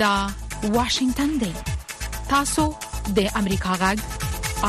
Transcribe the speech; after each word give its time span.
دا 0.00 0.26
واشنگتن 0.72 1.26
دی 1.40 1.52
تاسو 2.28 2.74
د 3.16 3.20
امریکا 3.40 3.72
غږ 3.80 3.98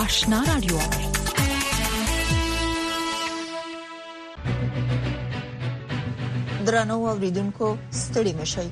آشنا 0.04 0.39
رادیو 0.47 0.78
درنو 6.65 6.97
اوریدونکو 7.13 7.69
ستړي 8.01 8.33
مشي 8.41 8.67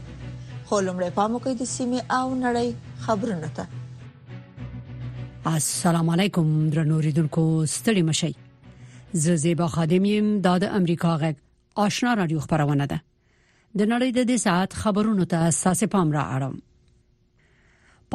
خو 0.66 0.80
لمړی 0.90 1.10
پامو 1.22 1.40
کوي 1.48 1.56
د 1.64 1.72
سیمه 1.76 2.00
او 2.22 2.28
نړۍ 2.42 2.70
خبرونه 3.08 3.50
ته 3.56 3.64
السلام 5.58 6.08
علیکم 6.20 6.46
درنو 6.78 6.94
اوریدونکو 7.02 7.44
ستړي 7.66 8.04
مشي 8.14 8.34
زه 9.12 9.36
زیبا 9.36 9.68
خادم 9.68 10.06
یم 10.06 10.26
د 10.42 10.64
امریکا 10.72 11.18
غږ 11.22 11.36
آشنا 11.86 12.14
رادیو 12.16 12.40
خبرونه 12.40 12.86
ده 12.92 13.00
د 13.80 13.82
نړۍ 13.94 14.10
د 14.18 14.28
دې 14.30 14.38
ساعت 14.46 14.72
خبرونو 14.82 15.26
ته 15.32 15.38
اساس 15.52 15.84
پام 15.94 16.12
را 16.18 16.24
اړم 16.36 16.54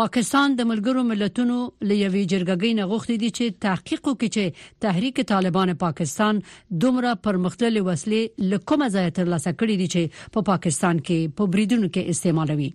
پاکستان 0.03 0.55
د 0.63 0.71
ملګرو 0.71 1.03
ملتونو 1.11 1.57
لوی 1.89 2.23
جرګګۍ 2.33 2.73
نه 2.79 2.85
غوښتي 2.93 3.17
دي 3.23 3.31
چې 3.39 3.59
تحقیق 3.67 4.05
وکړي 4.11 4.29
چې 4.37 4.79
تحریک 4.87 5.21
طالبان 5.35 5.75
پاکستان 5.83 6.41
دومره 6.85 7.15
پرمختللې 7.29 7.87
وسلې 7.89 8.51
لکه 8.55 8.81
مزایت 8.87 9.19
ترلاسه 9.21 9.53
کړې 9.53 9.77
دي 9.83 9.89
چې 9.95 10.33
په 10.33 10.41
پا 10.41 10.47
پاکستان 10.55 11.03
کې 11.07 11.37
په 11.41 11.53
بریدونو 11.55 11.91
کې 11.95 12.15
استعمالوي 12.17 12.71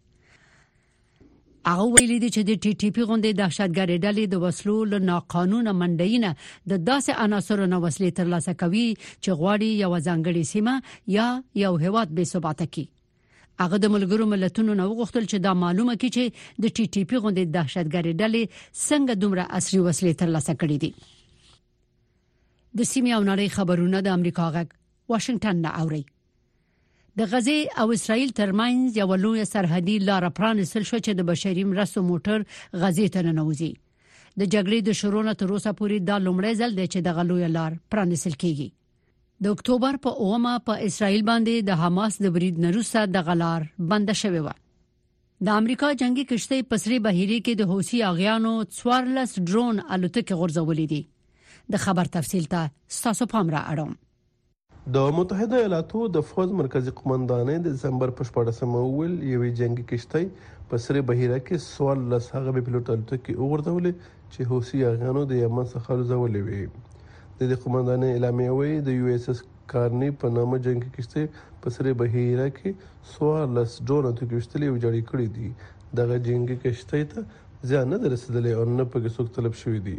هغه 1.72 1.84
ویلي 1.96 2.16
دی 2.24 2.28
چې 2.36 2.42
د 2.50 2.52
ټي 2.64 2.72
ټي 2.80 2.88
پی 2.96 3.04
غونډې 3.10 3.32
دهشتګرې 3.40 3.98
ډلې 4.06 4.24
د 4.30 4.36
وسلو 4.44 4.76
له 4.94 4.98
ناقانونه 5.10 5.72
منډینه 5.82 6.32
د 6.72 6.82
داسې 6.90 7.12
عناصرو 7.26 7.68
نه 7.74 7.78
وسلې 7.84 8.12
ترلاسه 8.20 8.52
کوي 8.62 8.88
چې 9.24 9.30
غواړي 9.40 9.70
یو 9.84 9.92
ځانګړي 10.08 10.44
سیمه 10.52 10.76
یا 11.18 11.28
یو 11.64 11.74
هیواد 11.86 12.08
به 12.20 12.28
ثبات 12.34 12.60
کړي 12.74 12.86
هغه 13.64 13.78
د 13.84 13.94
ملګرو 13.96 14.30
ملتونو 14.34 14.76
نو 14.82 14.88
غوښتل 15.00 15.24
چې 15.32 15.38
دا 15.46 15.52
معلومه 15.64 15.96
کړي 16.02 16.12
چې 16.16 16.24
د 16.64 16.66
ټي 16.76 16.86
ټي 16.94 17.02
پی 17.10 17.16
غونډې 17.24 17.46
دهشتګرې 17.56 18.14
ډلې 18.22 18.44
څنګه 18.90 19.14
دومره 19.24 19.44
عصري 19.58 19.80
وسلې 19.88 20.14
ترلاسه 20.22 20.54
کړې 20.62 20.78
دي 20.84 20.92
د 22.78 22.80
سیمې 22.92 23.12
او 23.18 23.22
نړۍ 23.32 23.48
خبرونه 23.58 24.04
د 24.04 24.10
امریکا 24.20 24.44
غک 24.58 24.70
واشنگټن 25.14 25.64
نه 25.68 25.72
اوري 25.82 26.04
د 27.20 27.22
غزې 27.32 27.58
او 27.82 27.86
اسرایل 27.96 28.30
ترمنځ 28.38 28.96
یو 29.00 29.12
لوی 29.24 29.42
سرحدي 29.50 29.96
لار 30.10 30.26
پرانیستل 30.38 30.86
شو 30.92 31.00
چې 31.06 31.18
د 31.18 31.26
بشري 31.32 31.64
مرستو 31.72 32.02
موټر 32.06 32.46
غزې 32.84 33.14
ته 33.16 33.26
ننوځي 33.28 33.72
د 33.74 34.48
جګړې 34.54 34.80
د 34.88 34.96
شروع 35.02 35.20
نه 35.28 35.34
تر 35.42 35.52
اوسه 35.56 35.74
پورې 35.82 36.00
دا 36.08 36.16
لومړی 36.28 36.54
ځل 36.62 36.72
دی 36.80 36.88
چې 36.94 37.06
د 37.08 37.16
غلوی 37.18 37.50
لار 37.58 37.76
پرانیستل 37.96 38.34
کیږي 38.44 39.46
د 39.46 39.58
اکتوبر 39.58 40.00
په 40.06 40.26
اومه 40.28 40.54
په 40.70 40.80
اسرایل 40.88 41.24
باندې 41.28 41.68
د 41.70 41.80
حماس 41.84 42.18
د 42.24 42.34
برید 42.38 42.58
نروسه 42.66 43.04
د 43.18 43.28
غلار 43.30 43.66
بند 43.92 44.14
شوې 44.22 44.42
و 44.46 44.58
د 45.50 45.56
امریکا 45.62 45.92
جنگي 46.02 46.26
کشتۍ 46.34 46.64
پسري 46.74 46.98
بهيري 47.10 47.38
کې 47.44 47.60
د 47.60 47.70
حوثي 47.74 48.02
اغیانو 48.10 48.56
14 48.64 49.46
ډرون 49.46 49.84
الوتکې 49.88 50.42
غورځولې 50.42 50.88
دي 50.96 51.76
د 51.78 51.86
خبر 51.86 52.12
تفصیل 52.18 52.52
ته 52.56 52.64
تاسو 52.98 53.30
پام 53.36 53.54
را 53.58 53.64
اړوم 53.76 53.94
د 54.92 54.98
متحده 55.18 55.58
ایالاتو 55.60 56.00
د 56.14 56.22
فوج 56.30 56.50
مرکزی 56.62 56.92
قومندانې 56.96 57.60
د 57.66 57.76
دسمبر 57.76 58.12
په 58.16 58.26
14مه 58.30 58.80
ول 58.96 59.12
یوې 59.34 59.52
جنگي 59.60 59.84
کشتۍ 59.92 60.26
په 60.72 60.80
سره 60.86 61.04
بهیره 61.12 61.38
کې 61.48 61.62
سوال 61.66 62.00
لس 62.14 62.26
هغه 62.34 62.52
به 62.58 62.66
پیلوټ 62.66 62.90
الوتکې 62.96 63.38
وګرځولې 63.40 63.94
چې 64.34 64.50
حوثي 64.50 64.80
اغانو 64.90 65.22
د 65.30 65.40
یمن 65.44 65.70
څخه 65.74 65.98
لزولې 66.02 66.42
وي 66.48 66.60
د 67.38 67.40
دې 67.52 67.60
قومندانې 67.64 68.10
اعلامیه 68.16 68.58
وایي 68.58 68.78
د 68.88 68.98
یو 68.98 69.14
اس 69.14 69.30
اس 69.34 69.42
کارني 69.74 70.10
په 70.24 70.34
نامه 70.40 70.60
جنگي 70.68 70.90
کشتۍ 70.98 71.26
په 71.62 71.76
سره 71.76 71.96
بهیره 72.04 72.50
کې 72.58 73.08
سوال 73.14 73.56
لس 73.60 73.80
ډون 73.88 74.02
الوتکې 74.04 74.36
وشتلې 74.36 74.68
او 74.72 74.82
جوړې 74.84 75.02
کړې 75.10 75.28
دي 75.36 75.50
دغه 76.02 76.20
جنگي 76.28 76.60
کشتۍ 76.66 77.04
ته 77.16 77.72
ځان 77.72 77.94
نه 77.96 78.04
رسیدلې 78.16 78.52
او 78.58 78.82
نه 78.82 78.88
پکې 78.92 79.10
څوک 79.18 79.32
طلب 79.40 79.58
شوې 79.64 79.82
دي 79.88 79.98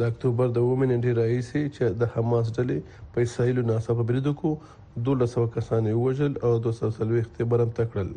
د 0.00 0.12
اکتوبر 0.12 0.52
د 0.58 0.66
وومن 0.66 0.92
انډي 0.92 1.12
رئیسي 1.16 1.62
چې 1.76 1.88
د 2.02 2.08
حماس 2.12 2.46
ډلې 2.58 2.76
په 3.14 3.26
اسرایلو 3.28 3.62
ناسبه 3.70 4.06
بریدو 4.10 4.32
کو 4.42 4.52
1200 5.08 5.44
کسان 5.56 5.88
وژل 6.04 6.38
او 6.46 6.52
240 6.68 7.18
اختبارم 7.24 7.72
تکړل 7.80 8.12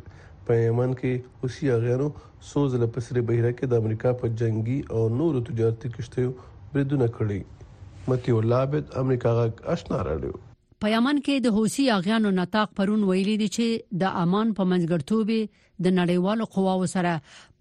په 0.49 0.59
یمن 0.61 0.93
کې 1.01 1.49
اوسي 1.49 1.69
غیرو 1.85 2.07
سوز 2.51 2.77
له 2.83 2.89
پسري 2.97 3.23
بهره 3.31 3.51
کې 3.53 3.73
د 3.73 3.83
امریکا 3.83 4.13
په 4.21 4.31
جنگي 4.41 4.77
او 4.97 5.01
نورو 5.21 5.41
تجارتي 5.49 5.91
کشتیو 5.97 6.31
بریدونه 6.73 7.09
کړی 7.17 8.09
متي 8.11 8.35
الله 8.41 8.67
عبد 8.69 8.95
امریکا 9.03 9.33
غاک 9.41 9.61
آشنا 9.75 9.99
راډیو 10.09 10.43
په 10.83 10.91
یمن 10.93 11.19
کې 11.25 11.45
د 11.47 11.57
حوثي 11.57 11.87
اغیانو 11.97 12.31
نتاق 12.39 12.73
پرون 12.81 13.03
ویلي 13.09 13.35
دي 13.43 13.47
چې 13.57 13.99
د 14.05 14.15
امان 14.23 14.53
په 14.61 14.69
منځګړتوبه 14.73 15.83
د 15.87 15.95
نړیوالو 15.99 16.47
قواو 16.55 16.89
سره 16.95 17.13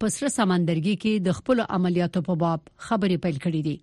په 0.03 0.15
سره 0.19 0.31
سمندرګي 0.35 1.03
کې 1.03 1.27
د 1.27 1.37
خپل 1.41 1.65
عملیاتو 1.79 2.23
په 2.29 2.41
باب 2.45 2.65
خبرې 2.69 3.27
پیل 3.27 3.43
کړې 3.43 3.67
دي 3.69 3.75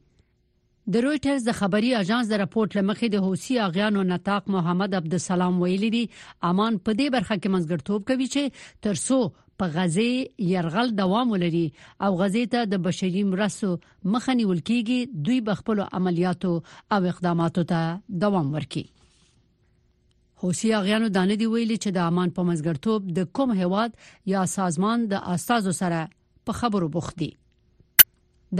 د 0.90 0.94
رويټرز 1.04 1.42
د 1.46 1.50
خبري 1.58 1.90
اژانس 1.96 2.26
د 2.30 2.34
راپورټ 2.42 2.70
لمخې 2.78 3.08
د 3.10 3.16
حوثي 3.24 3.58
اغیانو 3.64 4.02
نطاق 4.12 4.48
محمد 4.54 4.94
عبد 4.98 5.12
السلام 5.18 5.58
ویلي 5.62 5.90
دی 5.94 6.00
امان 6.48 6.78
په 6.86 6.96
دې 6.98 7.06
برخه 7.16 7.34
کې 7.42 7.54
منځګړتوب 7.54 8.06
کوي 8.08 8.26
چې 8.30 8.80
ترسو 8.86 9.18
په 9.58 9.68
غزه 9.76 10.46
يرغل 10.54 10.88
دوام 11.00 11.34
ولري 11.34 11.62
او 12.06 12.10
غزه 12.22 12.42
ته 12.54 12.64
د 12.72 12.82
بشري 12.86 13.22
مرستو 13.34 13.70
مخنی 14.14 14.46
ولکېږي 14.48 15.24
دوی 15.28 15.36
بخپل 15.50 15.82
عملیاتو 16.00 16.52
او 16.96 16.98
اقداماتو 17.12 17.64
ته 17.74 17.92
دوام 18.26 18.48
ورکړي 18.54 20.42
حوثي 20.44 20.72
اغیانو 20.80 21.12
دانه 21.18 21.36
دی 21.44 21.48
ویلي 21.54 21.78
چې 21.82 21.94
د 21.98 22.06
امان 22.14 22.34
په 22.40 22.48
منځګړتوب 22.50 23.14
د 23.20 23.30
کوم 23.40 23.54
هواد 23.60 24.34
یا 24.34 24.44
سازمان 24.56 25.06
د 25.14 25.24
استادو 25.36 25.76
سره 25.82 26.02
په 26.50 26.58
خبرو 26.62 26.90
بوخت 26.98 27.18
دي 27.24 27.30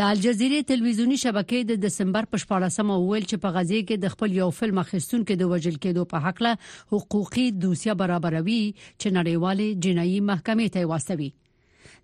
د 0.00 0.04
الجزیرې 0.10 0.58
تلویزیونی 0.68 1.16
شبکې 1.22 1.58
د 1.70 1.80
دسمبر 1.80 2.26
په 2.34 2.38
14مه 2.42 2.94
ویل 3.00 3.24
چې 3.30 3.38
په 3.40 3.56
غزې 3.56 3.80
کې 3.88 3.98
د 4.04 4.12
خپل 4.14 4.36
یو 4.36 4.46
فلم 4.58 4.78
اخیستون 4.82 5.24
کې 5.24 5.40
د 5.42 5.50
وجل 5.50 5.74
کېدو 5.82 6.04
په 6.12 6.22
حق 6.26 6.38
له 6.46 6.56
حقوقي 6.92 7.44
دوسیه 7.64 7.94
برابروي 8.02 8.60
چې 8.68 9.12
نړیوالې 9.16 9.82
جنایي 9.88 10.14
محکمې 10.30 10.78
ته 10.78 10.86
واستوي 10.94 11.28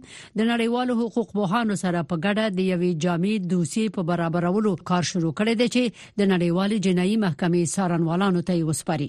د 0.40 0.46
نړیوالو 0.52 0.92
حقوق 1.00 1.28
بوهانو 1.40 1.74
سره 1.84 2.00
په 2.12 2.16
ګډه 2.24 2.44
د 2.60 2.60
یوې 2.72 2.90
جامع 3.04 3.32
دوسیې 3.52 3.86
په 3.96 4.00
برابرولو 4.10 4.72
کار 4.90 5.02
شروع 5.10 5.32
کړی 5.38 5.54
دی 5.60 5.66
چې 5.74 5.82
د 6.20 6.30
نړیوال 6.32 6.70
جنایي 6.86 7.16
محکمې 7.24 7.62
څارنوالانو 7.74 8.40
ته 8.50 8.54
وسپاري 8.68 9.08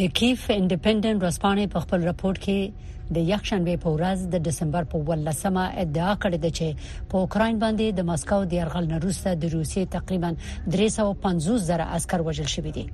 د 0.00 0.12
کیف 0.20 0.40
انډیپندنت 0.58 1.18
رسپانې 1.28 1.64
په 1.74 1.78
خپل 1.84 1.98
راپورټ 2.10 2.36
کې 2.44 2.58
د 3.18 3.28
یکشنبه 3.32 3.74
په 3.84 3.88
ورځ 3.98 4.18
د 4.32 4.36
دسمبر 4.48 4.82
په 4.96 5.08
18مه 5.14 5.64
ادعا 5.84 6.12
کړې 6.22 6.38
ده 6.46 6.50
چې 6.60 7.12
په 7.12 7.28
اوکرين 7.28 7.56
باندې 7.66 7.86
د 8.00 8.10
مسکو 8.10 8.40
د 8.44 8.52
يرغل 8.60 8.84
نه 8.94 8.98
روسته 9.06 9.38
د 9.44 9.54
روسي 9.58 9.82
تقریبا 9.98 10.30
350 10.78 11.68
زره 11.70 11.86
عسكر 11.98 12.28
وژل 12.30 12.50
شوی 12.56 12.72
دي 12.80 12.86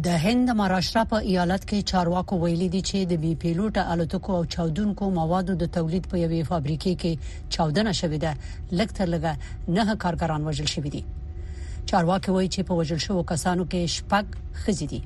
د 0.05 0.15
هند 0.21 0.49
مهاراشټرا 0.59 1.01
په 1.11 1.17
ایالت 1.31 1.65
کې 1.67 1.81
چارواکو 1.91 2.37
ویلي 2.39 2.65
دي 2.71 2.79
چې 2.89 3.05
د 3.11 3.19
بي 3.25 3.29
پیلوټ 3.41 3.77
الوتکو 3.93 4.31
او 4.37 4.43
چاودونکو 4.53 5.07
موادو 5.19 5.53
د 5.61 5.69
تولید 5.75 6.07
په 6.13 6.17
یوې 6.23 6.41
فابریکې 6.49 6.93
کې 7.03 7.47
چاودنه 7.55 7.93
شوې 7.99 8.17
ده 8.23 8.33
لکه 8.79 9.05
لګه 9.13 9.71
نه 9.75 9.95
کارګران 10.03 10.41
وژل 10.47 10.67
شوي 10.73 10.89
دي 10.95 11.03
چارواکي 11.91 12.31
وایي 12.35 12.49
چې 12.53 12.61
په 12.71 12.79
وژل 12.79 12.99
شوو 13.05 13.23
کسانو 13.31 13.63
کې 13.71 13.93
شپږ 13.95 14.59
خزې 14.63 14.87
دي 14.93 15.01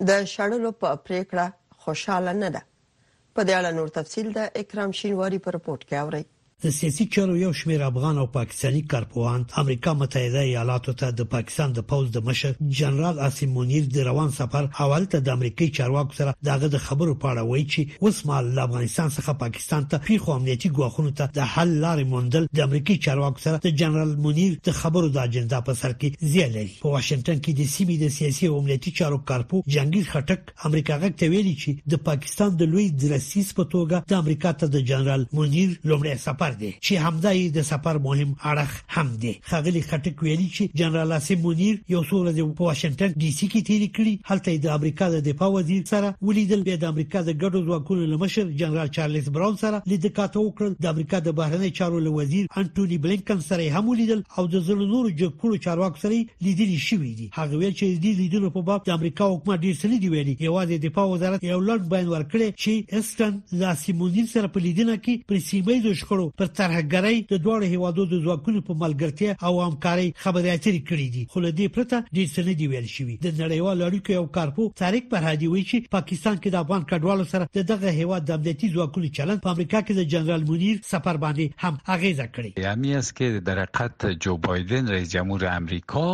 د 0.10 0.32
شړلو 0.36 0.74
په 0.82 0.96
پریکړه 1.10 1.78
خوشاله 1.86 2.38
نه 2.42 2.56
ده 2.58 2.66
په 2.68 3.50
دې 3.50 3.54
اړه 3.62 3.78
نور 3.80 3.94
تفصيل 4.02 4.34
د 4.42 4.60
اکرام 4.64 4.98
شینواری 5.02 5.44
پر 5.46 5.60
رپورت 5.60 5.82
کې 5.88 6.04
اورئ 6.06 6.24
د 6.64 6.68
سیاسي 6.80 7.04
چارو 7.16 7.36
یو 7.46 7.50
شمېر 7.60 7.82
افغان 7.90 8.16
او 8.20 8.24
پاکستانی 8.32 8.82
کارپوهان 8.94 9.44
امریکا 9.62 9.92
متحده 10.02 10.40
ایالاتو 10.40 10.94
ته 11.02 11.12
د 11.20 11.28
پاکستان 11.36 11.74
د 11.76 11.80
پوز 11.92 12.08
د 12.16 12.24
مشر 12.30 12.56
جنرال 12.80 13.20
عاصم 13.28 13.50
منیر 13.58 13.86
د 13.98 14.08
روان 14.08 14.30
سفر 14.38 14.68
حواله 14.80 15.06
ته 15.14 15.20
د 15.28 15.40
امریکای 15.40 15.68
چارواکو 15.78 16.14
سره 16.20 16.34
دغه 16.48 16.68
د 16.74 16.78
خبرو 16.88 17.14
پاړه 17.24 17.44
وایي 17.52 17.66
چې 17.76 18.04
اوس 18.10 18.20
مال 18.32 18.60
افغانستان 18.66 19.10
څخه 19.18 19.36
پاکستان 19.44 19.88
ته 19.94 19.98
پیښو 20.08 20.32
امنیتي 20.34 20.70
ګواښونو 20.74 21.14
ته 21.22 21.26
د 21.38 21.48
حل 21.54 21.72
لارې 21.86 22.06
موندل 22.16 22.48
د 22.60 22.68
امریکای 22.68 22.98
چارواکو 23.08 23.40
سره 23.46 23.58
د 23.68 23.76
جنرال 23.84 24.12
منیر 24.28 24.60
د 24.70 24.78
خبرو 24.82 25.10
د 25.20 25.22
اجنډا 25.24 25.64
په 25.72 25.82
سر 25.84 25.92
کې 26.04 26.34
زیات 26.34 26.52
لري 26.58 26.76
په 26.82 26.94
واشنگټن 26.96 27.40
کې 27.48 27.62
د 27.62 27.72
سیمې 27.76 28.04
د 28.04 28.16
سیاسي 28.18 28.52
او 28.52 28.60
امنیتي 28.66 28.96
چارو 29.00 29.22
کارپو 29.34 29.64
جنگیر 29.78 30.12
خټک 30.12 30.56
امریکا 30.74 31.00
غږ 31.04 31.20
ته 31.24 31.34
ویلي 31.38 31.56
چې 31.56 31.96
د 31.96 32.04
پاکستان 32.12 32.60
د 32.66 32.70
لوی 32.76 32.86
درسیس 33.08 33.56
په 33.56 33.70
توګه 33.78 34.12
د 34.14 34.22
امریکا 34.22 34.56
ته 34.62 34.74
د 34.78 34.86
جنرال 34.94 35.26
منیر 35.42 35.74
لومړی 35.90 36.22
سفر 36.28 36.48
سفر 36.50 36.58
دی 36.60 36.72
چې 36.82 36.92
همدای 36.92 37.50
د 37.56 37.62
سفر 37.70 37.98
مهم 38.08 38.34
اړه 38.44 38.98
هم 38.98 39.08
دی 39.24 39.34
خغلی 39.52 39.82
خټک 39.90 40.18
ویلي 40.24 40.48
چې 40.56 40.78
جنرال 40.82 41.12
اسیم 41.12 41.42
منیر 41.46 41.76
یو 41.94 42.02
څول 42.02 42.32
د 42.38 42.40
واشنگټن 42.42 43.12
ډي 43.22 43.32
سي 43.40 43.50
کې 43.52 43.62
تیر 43.70 43.84
کړی 43.98 44.16
هلته 44.30 44.56
د 44.66 44.76
امریکا 44.78 45.10
د 45.16 45.24
دفاع 45.30 45.50
وزیر 45.56 45.84
سره 45.94 46.14
ولیدل 46.30 46.64
بیا 46.70 46.78
د 46.84 46.94
امریکا 46.94 47.22
د 47.22 47.38
ګډو 47.42 47.60
ځواکونو 47.68 48.06
لمشر 48.14 48.52
جنرال 48.62 48.94
چارلز 48.98 49.30
براون 49.38 49.58
سره 49.64 49.82
لیدکاته 49.94 50.44
وکړل 50.44 50.78
د 50.86 50.92
امریکا 50.94 51.20
د 51.28 51.36
بهرنی 51.42 51.72
چارو 51.82 52.04
وزیر 52.20 52.46
انټونی 52.58 52.98
بلینکن 53.06 53.40
سره 53.50 53.72
هم 53.80 53.90
ولیدل 53.90 54.24
او 54.38 54.48
د 54.48 54.58
زړه 54.68 54.88
نور 54.94 55.06
جګړو 55.22 55.64
چارواکو 55.66 56.00
سره 56.06 56.26
لیدل 56.48 56.72
شوې 56.88 57.12
دي 57.20 57.30
هغه 57.40 57.62
ویل 57.62 57.76
چې 57.76 58.02
د 58.08 58.20
لیدلو 58.24 58.54
په 58.58 58.66
باب 58.72 58.86
د 58.90 58.96
امریکا 59.00 59.30
حکومت 59.34 59.60
ډیر 59.68 59.76
څه 59.82 59.88
نه 59.94 59.98
دی 60.04 60.10
ویلي 60.16 60.34
یوازې 60.34 60.76
د 60.84 60.88
دفاع 60.90 61.06
وزارت 61.14 61.44
یو 61.50 61.60
لړ 61.70 61.80
بیان 61.94 62.08
ورکړي 62.12 62.64
چې 62.64 63.02
اسټن 63.02 63.60
د 63.64 63.78
سیمونین 63.86 64.28
سره 64.36 64.52
په 64.56 64.66
لیدنه 64.68 64.96
کې 65.06 65.32
پر 65.32 65.40
سیمې 65.50 65.78
د 65.88 66.00
شخړو 66.02 66.28
پر 66.40 66.48
ترهګرۍ 66.58 67.16
د 67.30 67.40
دوه 67.46 67.70
هیوادو 67.72 68.04
د 68.12 68.20
ځواکونو 68.26 68.60
په 68.68 68.76
ملګرتیا 68.82 69.32
او 69.48 69.54
همکاري 69.62 70.06
خبرې 70.26 70.52
اترې 70.54 70.82
کړې 70.90 71.08
دي 71.16 71.24
خو 71.34 71.42
لدې 71.46 71.66
پرته 71.78 71.98
د 72.20 72.30
سندې 72.34 72.68
ویل 72.74 72.88
شوې 72.94 73.16
د 73.26 73.34
نړیوالو 73.42 73.88
اړیکو 73.90 74.14
یو 74.14 74.28
کارپو 74.38 74.68
تاریخ 74.84 75.10
پر 75.14 75.26
هادي 75.32 75.50
وی 75.54 75.64
چې 75.72 75.92
پاکستان 75.96 76.38
کې 76.38 76.54
د 76.54 76.62
افغان 76.66 76.86
کډوالو 76.92 77.26
سره 77.32 77.66
دغه 77.72 77.94
هیواد 77.98 78.28
د 78.30 78.38
امنیتي 78.40 78.70
ځواکونو 78.76 79.10
چلند 79.18 79.44
په 79.48 79.56
امریکا 79.56 79.82
کې 79.82 80.00
د 80.00 80.14
جنرال 80.14 80.46
منیر 80.54 80.80
سفر 80.92 81.20
باندې 81.26 81.66
هم 81.66 81.82
اغیزه 81.98 82.30
کړې 82.32 82.68
یعنی 82.68 82.96
است 83.02 83.16
که 83.20 83.44
در 83.52 83.62
حقیقت 83.66 84.08
جو 84.28 84.38
بایدن 84.48 84.94
رئیس 84.96 85.12
جمهور 85.16 85.46
امریکا 85.56 86.06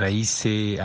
رئیس 0.00 0.34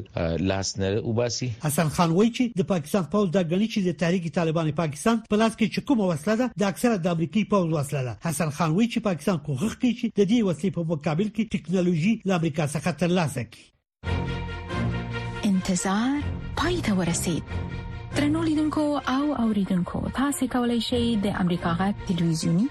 لاس 0.52 0.74
نه 0.84 0.92
وباسي 1.08 1.50
حسن 1.64 1.94
خان 1.98 2.16
وایي 2.20 2.34
چې 2.36 2.62
د 2.64 2.70
پاکستان 2.74 3.08
پاول 3.16 3.32
د 3.38 3.48
غنی 3.54 3.72
چې 3.72 3.88
د 3.88 3.98
تحریک 4.04 4.28
طالبان 4.42 4.72
پاکستان 4.84 5.24
په 5.32 5.42
لاس 5.44 5.58
کې 5.58 5.74
چې 5.74 5.88
کومه 5.92 6.12
وسله 6.12 6.40
ده 6.44 6.52
د 6.64 6.70
اکثره 6.74 7.02
د 7.08 7.16
امریکای 7.16 7.48
پاول 7.56 7.74
وسله 7.80 8.06
ده 8.10 8.30
حسن 8.30 8.56
خان 8.60 8.70
وایي 8.78 8.88
چې 8.92 9.08
پاکستان 9.14 9.38
کوښښ 9.46 9.74
کوي 9.80 9.92
چې 9.98 10.06
د 10.18 10.20
دې 10.30 10.38
وسلې 10.48 10.70
په 10.76 10.82
مقابل 10.92 11.28
کې 11.34 11.50
ټکنالوژي 11.54 12.12
له 12.26 12.32
امریکا 12.40 12.64
څخه 12.74 12.90
ترلاسه 13.00 13.42
کړي 13.52 13.64
انتظار 15.48 16.16
پای 16.60 16.76
ته 16.86 16.92
ورسید 17.00 17.44
ترنو 18.16 18.40
لیدونکو 18.48 18.84
او 19.16 19.24
اوریدونکو 19.42 19.98
تاسو 20.18 20.42
کولی 20.54 20.78
شئ 20.88 21.02
د 21.26 21.36
امریکا 21.42 21.70
غا 21.80 21.86
ټلویزیونی 22.08 22.66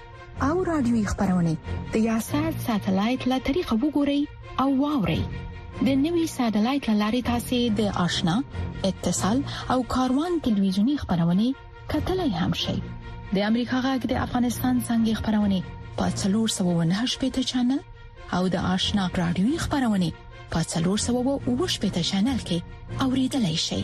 او 0.48 0.54
رادیوي 0.70 1.04
خبرونه 1.12 1.52
د 1.94 2.04
یاشر 2.08 2.48
ساتلایت 2.66 3.22
له 3.34 3.46
طریقو 3.46 3.76
وګورئ 3.82 4.20
او 4.64 4.66
واورئ 4.82 5.22
د 5.86 5.88
نوي 6.04 6.24
سټلایټ 6.36 6.86
لارې 7.02 7.20
تاسو 7.30 7.58
د 7.78 7.80
آشنا 8.04 8.34
اتصال 8.90 9.38
او 9.76 9.78
کاروان 9.94 10.32
ټلویزیونی 10.48 10.94
خبرونه 11.04 11.46
کتلای 11.94 12.28
هم 12.42 12.52
شئ 12.64 12.76
د 12.82 13.36
امریکا 13.52 13.78
غږ 13.88 14.00
د 14.12 14.20
افغانستان 14.26 14.74
څنګه 14.88 15.14
خبرونه 15.22 15.60
په 15.98 16.06
309 16.10 17.06
شپږ 17.12 17.36
چنل 17.50 17.80
او 18.36 18.42
د 18.54 18.56
آشنا 18.74 19.02
رادیوي 19.22 19.56
خبرونه 19.64 20.08
په 20.52 20.60
309 20.72 21.68
شپږ 21.74 21.96
چنل 22.10 22.40
کې 22.48 22.58
اوریدلای 23.04 23.56
شئ 23.66 23.82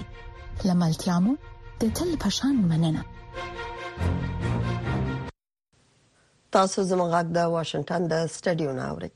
لملتيامو 0.69 1.35
د 1.83 1.93
تل 1.99 2.11
پشان 2.25 2.57
مننه 2.73 3.05
تاسو 6.57 6.87
زموږ 6.91 7.09
غږ 7.15 7.27
د 7.37 7.53
واشنگټن 7.57 8.09
د 8.13 8.15
سټډیو 8.35 8.73
ناوړئ 8.81 9.11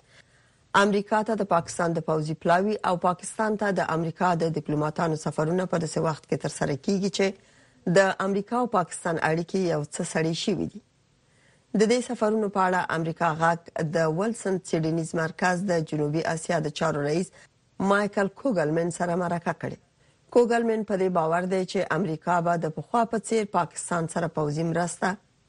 امریکا 0.85 1.19
ته 1.29 1.35
د 1.41 1.51
پاکستان 1.55 1.97
د 1.99 2.07
پوځي 2.11 2.37
پلاوي 2.45 2.75
او 2.91 2.95
پاکستان 3.09 3.59
ته 3.63 3.75
د 3.79 3.91
امریکا 3.97 4.31
د 4.43 4.55
ډیپلوماټانو 4.59 5.21
سفرونه 5.25 5.67
په 5.75 5.83
داسې 5.85 6.07
وخت 6.09 6.29
کې 6.31 6.41
ترسره 6.47 6.81
کیږي 6.87 7.11
چې 7.19 7.95
د 7.97 8.17
امریکا 8.29 8.57
او 8.63 8.73
پاکستان 8.81 9.23
اړیکې 9.31 9.71
یو 9.75 9.83
څه 9.95 10.03
سړې 10.15 10.35
شي 10.45 10.55
ودی 10.61 10.81
د 11.81 11.83
دې 11.93 12.01
سفرونو 12.09 12.49
په 12.57 12.61
اړه 12.69 12.81
امریکا 12.97 13.29
غاک 13.39 13.71
د 13.95 14.11
ولسن 14.19 14.59
سیډنیز 14.69 15.09
مرکز 15.21 15.57
د 15.71 15.79
جنوبي 15.93 16.23
اسیا 16.35 16.59
د 16.67 16.75
چارو 16.81 17.01
رئیس 17.09 17.29
مايكل 17.93 18.29
کوګلمن 18.41 18.89
سره 18.99 19.13
مرکه 19.25 19.53
کړې 19.63 19.79
کوګلمن 20.37 20.81
په 20.91 20.95
دې 21.01 21.09
باور 21.19 21.43
دی 21.55 21.63
چې 21.73 21.81
امریکا 21.99 22.37
به 22.49 22.55
د 22.65 22.75
پخوا 22.79 23.03
په 23.15 23.19
څیر 23.29 23.45
پاکستان 23.59 24.03
سره 24.15 24.27
پوځي 24.39 24.65
مرسته 24.73 25.09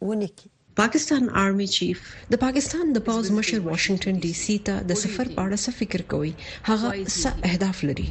ونکړي 0.10 0.50
پاکستان 0.84 1.24
آرمي 1.46 1.68
چیف 1.78 2.00
د 2.36 2.46
پاکستان 2.48 2.86
د 3.00 3.08
پوز 3.12 3.26
مشر 3.40 3.60
واشنگټن 3.72 4.16
ډي 4.26 4.34
سي 4.44 4.58
ته 4.70 4.76
د 4.92 5.02
سفر 5.06 5.26
په 5.38 5.48
اړه 5.48 5.58
څه 5.66 5.80
فکر 5.80 6.02
کوي 6.16 6.34
هغه 6.70 6.90
څه 7.22 7.30
اهداف 7.52 7.78
لري 7.92 8.10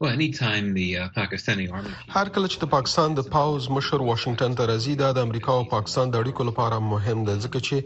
Well, 0.00 0.12
anytime 0.12 0.74
the 0.74 0.88
uh, 0.96 1.06
Pakistani 1.16 1.64
army 1.76 1.90
هر 2.16 2.28
کله 2.34 2.48
چې 2.52 2.58
د 2.62 2.66
پاکستان 2.74 3.08
د 3.18 3.24
پاوز 3.34 3.64
مشر 3.76 4.00
واشنگټن 4.08 4.52
ته 4.58 4.62
راځي 4.70 4.94
دا 5.02 5.08
د 5.16 5.26
امریکا 5.26 5.52
او 5.58 5.64
پاکستان 5.74 6.06
د 6.12 6.20
اړیکو 6.22 6.42
لپاره 6.50 6.76
مهم 6.92 7.18
ده 7.28 7.34
ځکه 7.46 7.58
چې 7.66 7.76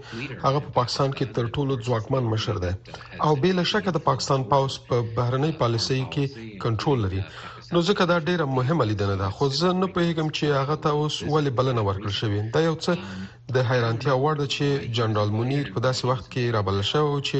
هغه 0.45 0.59
په 0.65 0.71
پاکستان 0.79 1.11
کې 1.17 1.25
تر 1.39 1.45
ټولو 1.57 1.73
ځواکمن 1.87 2.25
مشر 2.35 2.57
ده 2.65 2.73
او 3.29 3.33
بل 3.47 3.59
شک 3.73 3.85
د 3.99 4.05
پاکستان 4.11 4.41
پاوز 4.53 4.73
په 4.91 4.97
پا 5.09 5.15
بهرنۍ 5.21 5.53
پالیسۍ 5.65 6.01
کې 6.17 6.51
کنټرول 6.67 6.99
لري 7.07 7.23
نو 7.75 7.81
ځکه 7.89 8.03
دا 8.09 8.17
ډیره 8.29 8.45
مهمه 8.55 8.85
لیدنه 8.89 9.13
ده 9.19 9.27
خو 9.37 9.45
زه 9.59 9.69
نه 9.83 9.87
پوهیږم 9.93 10.27
چې 10.39 10.57
هغه 10.61 10.75
تاسو 10.87 11.29
ولې 11.35 11.53
بلنه 11.61 11.83
ورکړ 11.85 12.13
شوې 12.21 12.41
دا 12.57 12.61
یو 12.69 12.75
څه 12.85 13.55
د 13.57 13.65
حیرانتیا 13.69 14.15
وړ 14.25 14.35
ده 14.41 14.47
چې 14.55 14.91
جنرال 14.99 15.31
منیر 15.37 15.71
په 15.77 15.81
داسې 15.87 16.03
وخت 16.11 16.27
کې 16.35 16.51
را 16.57 16.63
بل 16.67 16.81
شو 16.91 17.05
چې 17.29 17.39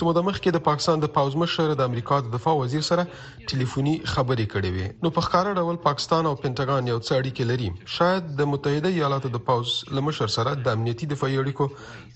څو 0.00 0.06
د 0.16 0.20
مخ 0.26 0.36
کې 0.44 0.50
د 0.54 0.58
پاکستان 0.68 0.96
د 1.00 1.06
پاوز 1.16 1.34
مشر 1.42 1.68
د 1.76 1.82
امریکا 1.88 2.16
د 2.22 2.32
دفاع 2.36 2.54
وزیر 2.62 2.82
سره 2.90 3.02
ټلیفوني 3.50 3.94
خبرې 4.12 4.46
کړې 4.52 4.70
وې 4.74 4.86
نو 5.02 5.08
په 5.16 5.20
ښکارا 5.26 5.50
ډول 5.60 5.76
پاکستان 5.88 6.22
او 6.30 6.34
پینټاګان 6.42 6.82
یو 6.92 6.98
څه 7.06 7.10
اړیکې 7.20 7.42
لري 7.50 7.68
شاید 7.96 8.24
د 8.38 8.50
متحده 8.52 8.88
ایالاتو 8.92 9.28
د 9.34 9.38
پاوز 9.48 9.70
لمشر 9.96 10.28
سره 10.36 10.50
د 10.64 10.66
امنیتي 10.76 11.06
دفاعي 11.12 11.36
اړیکو 11.42 11.66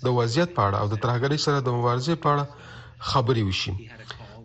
د 0.07 0.17
وضعیت 0.19 0.51
په 0.57 0.63
اړه 0.69 0.77
او 0.83 0.87
د 0.93 0.97
ترهګرۍ 1.05 1.39
سره 1.47 1.59
د 1.61 1.69
مبارزې 1.79 2.15
په 2.23 2.27
اړه 2.33 2.45
خبرې 3.11 3.43
وشي 3.49 3.73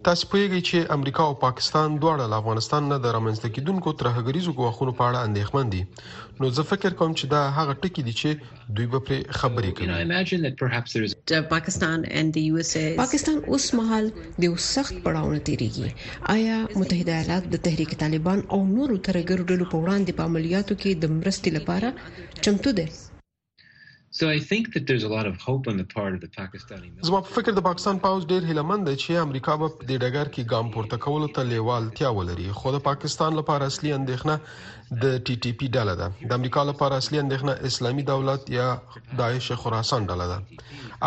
تاسو 0.06 0.28
پیږئ 0.32 0.60
چې 0.68 0.88
امریکا 0.94 1.26
او 1.32 1.34
پاکستان 1.42 1.94
دواړه 2.02 2.24
له 2.32 2.38
افغانستان 2.42 2.84
نه 2.92 2.96
د 3.04 3.12
رامنځته 3.18 3.52
کیدونکو 3.58 3.90
ترهګریزو 4.02 4.54
غواخونو 4.58 4.94
په 4.98 5.04
اړه 5.10 5.20
اندېښمن 5.28 5.66
دي 5.74 5.82
نو 6.40 6.50
زه 6.58 6.64
فکر 6.72 6.92
کوم 7.02 7.12
چې 7.20 7.26
دا 7.34 7.42
هغه 7.60 7.74
ټکی 7.86 8.02
دي 8.08 8.14
چې 8.22 8.30
دوی 8.80 8.88
به 8.96 9.00
پر 9.10 9.22
خبرې 9.40 9.72
کوي 9.76 11.08
د 11.34 11.48
پاکستان 11.54 11.98
اند 12.24 12.30
دی 12.40 12.44
یو 12.50 12.56
اس 12.66 12.72
ای 12.82 12.84
پاکستان 13.04 13.38
اوس 13.54 13.66
مهال 13.82 14.06
د 14.18 14.42
یو 14.48 14.56
سخت 14.74 14.94
پړاو 15.04 15.28
نه 15.36 15.42
تیریږي 15.48 15.88
آیا 16.36 16.58
متحده 16.84 17.12
ایالات 17.22 17.44
د 17.56 17.64
تحریک 17.70 17.92
طالبان 18.04 18.40
او 18.58 18.62
نورو 18.76 18.96
ترهګرو 19.08 19.44
ډلو 19.50 19.66
په 19.72 19.78
وړاندې 19.84 20.12
په 20.22 20.30
عملیاتو 20.30 20.74
کې 20.82 20.92
د 21.06 21.18
مرستې 21.18 21.50
لپاره 21.58 21.88
چمتو 22.44 22.70
دي 22.84 22.88
زما 24.18 24.32
په 24.74 26.16
فکر 27.38 27.56
د 27.60 27.62
پاکستان 27.68 28.00
پاوز 28.04 28.24
ډیر 28.32 28.44
هیلمند 28.50 28.84
دی 28.88 28.96
چې 29.04 29.22
امریکا 29.22 29.54
به 29.62 29.88
د 29.92 29.94
ډګر 30.04 30.28
کې 30.34 30.50
ګام 30.52 30.68
پورته 30.76 30.98
کولو 31.06 31.28
ته 31.38 31.42
لیوالتیا 31.52 32.10
ولري 32.18 32.48
خو 32.60 32.68
د 32.76 32.78
پاکستان 32.90 33.32
لپاره 33.40 33.64
اصلي 33.72 33.92
اندېښنه 33.96 34.36
د 35.06 35.08
ټي 35.26 35.36
ټي 35.46 35.52
پی 35.62 35.68
ډله 35.78 35.96
ده 36.04 36.10
د 36.32 36.36
امریکا 36.42 36.62
لپاره 36.72 37.00
اصلي 37.04 37.22
اندېښنه 37.24 37.54
اسلامي 37.72 38.04
دولت 38.12 38.52
یا 38.60 38.68
داعش 39.24 39.50
خراسان 39.64 40.08
ډله 40.12 40.26
ده 40.34 40.38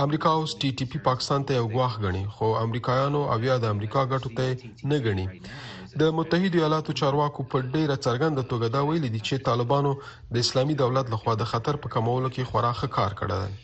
امریکا 0.06 0.30
اوس 0.40 0.56
ټي 0.60 0.70
ټي 0.80 0.86
پی 0.92 0.98
پاکستان 1.12 1.40
ته 1.50 1.54
یو 1.60 1.66
غواخ 1.76 1.94
غني 2.08 2.24
خو 2.38 2.50
امریکایانو 2.66 3.22
او 3.36 3.38
یا 3.50 3.56
د 3.66 3.72
امریکا 3.76 4.02
ګټو 4.12 4.30
ته 4.40 4.46
نه 4.94 5.00
غني 5.08 5.28
د 6.00 6.04
متحده 6.16 6.56
ایالاتو 6.60 6.92
چارواکو 7.00 7.40
په 7.52 7.56
ډیره 7.74 7.94
څرګنده 8.06 8.42
توګه 8.50 8.66
دا 8.72 8.80
ویلي 8.88 9.10
دي 9.12 9.20
چې 9.28 9.44
طالبانو 9.48 9.90
د 10.32 10.34
اسلامي 10.44 10.74
دولت 10.82 11.06
لخوا 11.14 11.34
د 11.38 11.44
خطر 11.52 11.74
په 11.84 11.88
کمولو 11.94 12.28
کې 12.34 12.48
خوراخه 12.50 12.88
کار 12.96 13.12
کړی 13.20 13.54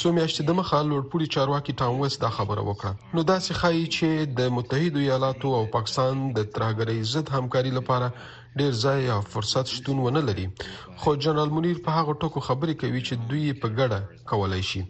څو 0.00 0.08
میاشتې 0.18 0.40
د 0.44 0.50
مخه 0.60 0.78
لوړپوړي 0.90 1.26
چارواکي 1.36 1.72
ټام 1.80 1.94
وست 2.02 2.18
دا 2.26 2.30
خبره 2.36 2.62
وکړه 2.68 2.92
نو 3.14 3.20
دا 3.30 3.36
څه 3.46 3.52
ښایي 3.60 3.86
چې 3.96 4.08
د 4.38 4.54
متحده 4.58 4.98
ایالاتو 5.06 5.48
او 5.58 5.64
پاکستان 5.76 6.16
د 6.36 6.38
ترهګرۍ 6.54 6.98
ضد 7.14 7.34
همکاري 7.38 7.72
لپاره 7.78 8.06
ډیر 8.60 8.72
ځای 8.86 9.00
او 9.14 9.20
فرصت 9.34 9.64
شتون 9.74 9.96
ونه 10.04 10.22
لري 10.28 10.46
خو 11.00 11.10
جنرال 11.24 11.50
منیر 11.56 11.78
په 11.86 11.90
هغه 11.98 12.12
ټکو 12.24 12.38
خبرې 12.48 12.74
کوي 12.82 13.00
چې 13.08 13.14
دوی 13.30 13.54
په 13.62 13.68
ګډه 13.78 13.98
کولای 14.32 14.62
شي 14.70 14.80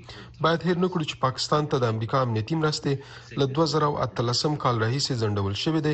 باید 0.44 0.61
هیر 0.68 0.78
نه 0.85 0.88
کړو 0.92 1.04
چې 1.11 1.16
پاکستان 1.26 1.62
ته 1.71 1.76
د 1.85 1.87
امریکا 1.94 2.16
امنیتي 2.26 2.54
مرستې 2.62 2.92
له 3.40 3.44
2013 3.59 4.62
کال 4.64 4.75
راهیسې 4.85 5.14
ځندول 5.23 5.54
شوې 5.64 5.80
ده 5.87 5.92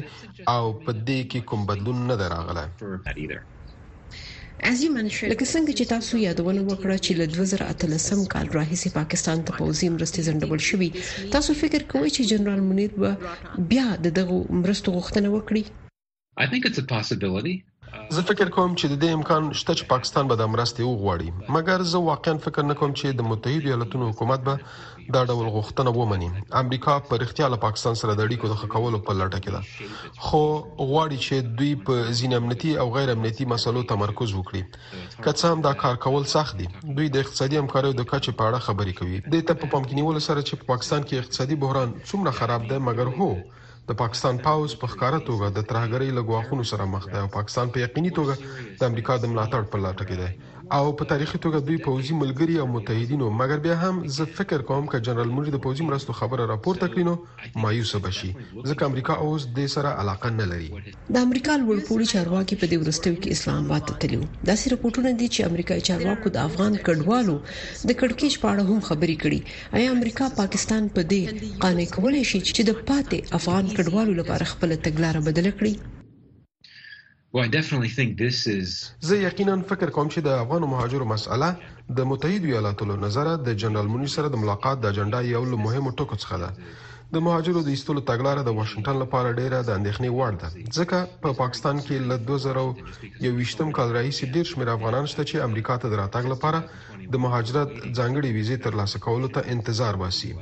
او 0.55 0.65
په 0.85 0.97
دې 1.09 1.21
کې 1.31 1.39
کوم 1.51 1.61
بدلون 1.71 1.99
نه 2.11 2.17
دراغله 2.23 2.65
لکه 2.77 5.45
څنګه 5.53 5.73
چې 5.79 5.85
تاسو 5.95 6.13
یادونه 6.23 6.61
وکړه 6.65 6.97
چې 7.05 7.13
له 7.21 7.27
2013 7.35 8.33
کال 8.35 8.47
راهیسې 8.59 8.89
پاکستان 9.01 9.39
ته 9.47 9.51
پوځي 9.61 9.87
مرستې 9.97 10.21
زندول 10.31 10.61
شوې 10.71 10.89
تاسو 11.37 11.51
فکر 11.63 11.81
کوئ 11.95 12.09
چې 12.17 12.29
جنرال 12.33 12.61
منیر 12.73 12.93
به 13.05 13.13
بیا 13.73 13.87
دغه 14.09 14.43
مرستو 14.65 14.89
غوښتنه 14.99 15.29
وکړي 15.37 15.63
Uh, 16.41 16.47
زه 18.17 18.23
فکر 18.29 18.49
کوم 18.57 18.75
چې 18.81 18.91
د 18.91 18.99
دې 19.01 19.09
امکان 19.15 19.49
شته 19.61 19.75
چې 19.79 19.87
پاکستان 19.91 20.29
به 20.31 20.37
د 20.41 20.45
مرستې 20.53 20.85
وغواړي 20.85 21.29
مګر 21.57 21.83
زه 21.93 21.99
واقعا 22.07 22.35
فکر 22.45 22.65
نه 22.69 22.75
کوم 22.83 22.93
چې 23.01 23.17
د 23.19 23.27
متحده 23.31 23.67
ایالاتونو 23.71 24.07
حکومت 24.11 24.47
به 24.47 24.55
دا 25.17 25.23
ډول 25.33 25.49
غوښتنه 25.57 25.91
ومني 25.99 26.31
امریکا 26.63 26.95
په 27.11 27.19
اړتیا 27.19 27.47
له 27.55 27.59
پاکستان 27.67 27.99
سره 28.03 28.15
د 28.17 28.23
اړیکو 28.29 28.53
د 28.53 28.61
خکولو 28.63 29.01
په 29.09 29.17
لټه 29.21 29.41
کې 29.45 29.51
ده 29.57 30.25
خو 30.29 30.43
غواړي 30.93 31.19
چې 31.27 31.37
دوی 31.61 31.73
په 31.87 32.17
ځین 32.21 32.37
امنیتي 32.41 32.73
او 32.85 32.89
غیر 32.97 33.13
امنیتي 33.17 33.51
مسلو 33.55 33.85
تمرکز 33.95 34.31
وکړي 34.35 34.63
که 35.25 35.37
څه 35.41 35.45
هم 35.55 35.61
دا 35.71 35.75
کار 35.85 36.03
کول 36.09 36.25
سخت 36.37 36.55
دي 36.63 36.69
دوی 36.99 37.09
د 37.15 37.25
اقتصادي 37.27 37.61
همکاریو 37.63 37.99
د 38.01 38.11
کچې 38.11 38.39
په 38.39 38.43
اړه 38.49 38.67
خبرې 38.67 38.95
کوي 38.99 39.19
د 39.35 39.49
ته 39.49 39.63
په 39.63 39.73
پام 39.73 39.83
کې 39.89 40.01
نیول 40.03 40.19
سره 40.29 40.41
چې 40.49 40.55
په 40.63 40.73
پاکستان 40.75 41.01
کې 41.09 41.23
اقتصادي 41.25 41.61
بحران 41.65 41.89
څومره 42.11 42.39
خراب 42.43 42.63
ده 42.75 42.79
مګر 42.91 43.09
هو 43.21 43.31
د 43.91 43.95
پاکستان 44.03 44.35
پاوز 44.47 44.73
په 44.81 44.87
ښکارا 44.93 45.19
توګه 45.29 45.47
د 45.57 45.59
ترهګرۍ 45.71 46.11
لګواخونو 46.19 46.65
سره 46.71 46.85
مخ 46.95 47.03
دی 47.13 47.19
او 47.25 47.29
پاکستان 47.39 47.67
په 47.73 47.79
یقیني 47.85 48.11
توګه 48.19 48.35
د 48.79 48.81
امریکا 48.91 49.15
د 49.19 49.25
ملاتړ 49.33 49.63
په 49.73 49.77
لټه 49.85 50.05
کې 50.09 50.17
دی 50.21 50.29
او 50.79 50.93
په 50.99 51.05
تاریخي 51.13 51.39
توګه 51.45 51.59
دوی 51.69 51.79
پوځي 51.87 52.15
ملګری 52.23 52.55
او 52.63 52.67
متحدینو 52.75 53.27
مګر 53.41 53.59
بیا 53.65 53.77
هم 53.85 53.97
زه 54.17 54.27
فکر 54.39 54.61
کوم 54.69 54.85
چې 54.93 55.05
جنرال 55.09 55.31
موري 55.39 55.51
د 55.55 55.59
پوځي 55.65 55.83
مرستو 55.89 56.13
خبره 56.21 56.45
راپورته 56.53 56.87
کړینو 56.93 57.15
مایوس 57.65 57.93
بشي 58.05 58.31
ځکه 58.69 58.83
امریکا 58.91 59.15
اوس 59.27 59.43
د 59.59 59.69
سره 59.75 59.91
علاقه 60.05 60.31
نه 60.39 60.47
لري 60.53 60.69
د 60.71 61.17
امریکا 61.27 61.55
لوړ 61.63 61.77
پوړي 61.89 62.07
چارواکي 62.15 62.59
په 62.63 62.67
دې 62.71 62.79
ورستیو 62.83 63.17
کې 63.23 63.37
اسلام 63.39 63.61
آباد 63.67 63.83
ته 63.93 63.99
تللو 64.05 64.25
داسې 64.51 64.75
راپورټونه 64.75 65.13
دي 65.23 65.29
چې 65.35 65.41
امریکایي 65.51 65.87
چارواکو 65.93 66.35
د 66.37 66.43
افغان 66.51 66.79
کډوالو 66.89 67.37
د 67.45 67.91
کډکیچ 68.01 68.41
په 68.43 68.47
اړه 68.53 68.67
هم 68.73 68.81
خبري 68.91 69.17
کړي 69.25 69.79
آیا 69.79 69.91
امریکا 69.97 70.31
پاکستان 70.43 70.89
په 70.99 71.09
دې 71.15 71.63
قانع 71.67 71.89
کولای 71.99 72.25
شي 72.33 72.41
چې 72.41 72.73
د 72.73 72.85
پاتې 72.91 73.39
افغان 73.41 73.75
کډوالو 73.79 74.19
لپاره 74.21 74.53
خپل 74.55 74.77
تګلارې 74.77 75.27
بدل 75.31 75.47
کړي 75.59 75.75
زه 79.01 79.19
یقینا 79.23 79.57
فکر 79.71 79.91
کوم 79.95 80.09
چې 80.13 80.21
د 80.21 80.29
افغان 80.37 80.65
مهاجرو 80.71 81.05
مسأله 81.11 81.51
د 81.99 82.07
متحده 82.13 82.47
ایالاتو 82.49 82.87
له 82.91 82.97
نظره 83.03 83.35
د 83.49 83.55
جنرال 83.65 83.91
مونی 83.93 84.09
سره 84.15 84.31
د 84.33 84.41
ملاقات 84.45 84.81
د 84.81 84.89
اجنډا 84.93 85.21
یو 85.27 85.43
له 85.53 85.59
مهمو 85.67 85.93
ټکو 86.01 86.17
څخه 86.23 86.41
ده 86.45 86.73
د 87.15 87.23
مهاجرو 87.27 87.63
د 87.69 87.69
ایستلو 87.75 88.03
تګلارې 88.11 88.49
د 88.49 88.57
واشنگټن 88.57 88.99
لپاره 89.05 89.37
ډیره 89.41 89.61
د 89.69 89.79
اندېښنې 89.79 90.11
وړ 90.17 90.33
ده 90.41 90.75
ځکه 90.79 90.99
په 91.27 91.37
پاکستان 91.43 91.83
کې 91.87 92.09
له 92.11 92.17
2021م 92.31 93.71
کال 93.79 93.95
راهیسې 93.99 94.33
ډیر 94.35 94.51
شمېر 94.53 94.75
افغانان 94.75 95.07
شته 95.15 95.23
چې 95.31 95.47
امریکا 95.49 95.77
ته 95.85 95.93
د 95.95 96.03
راتګ 96.03 96.35
لپاره 96.35 96.65
د 97.13 97.23
مهاجرت 97.27 97.71
ځانګړي 97.77 98.35
ویزې 98.37 98.65
ترلاسه 98.67 99.03
کولو 99.07 99.33
ته 99.39 99.57
انتظار 99.57 100.01
باسي 100.05 100.33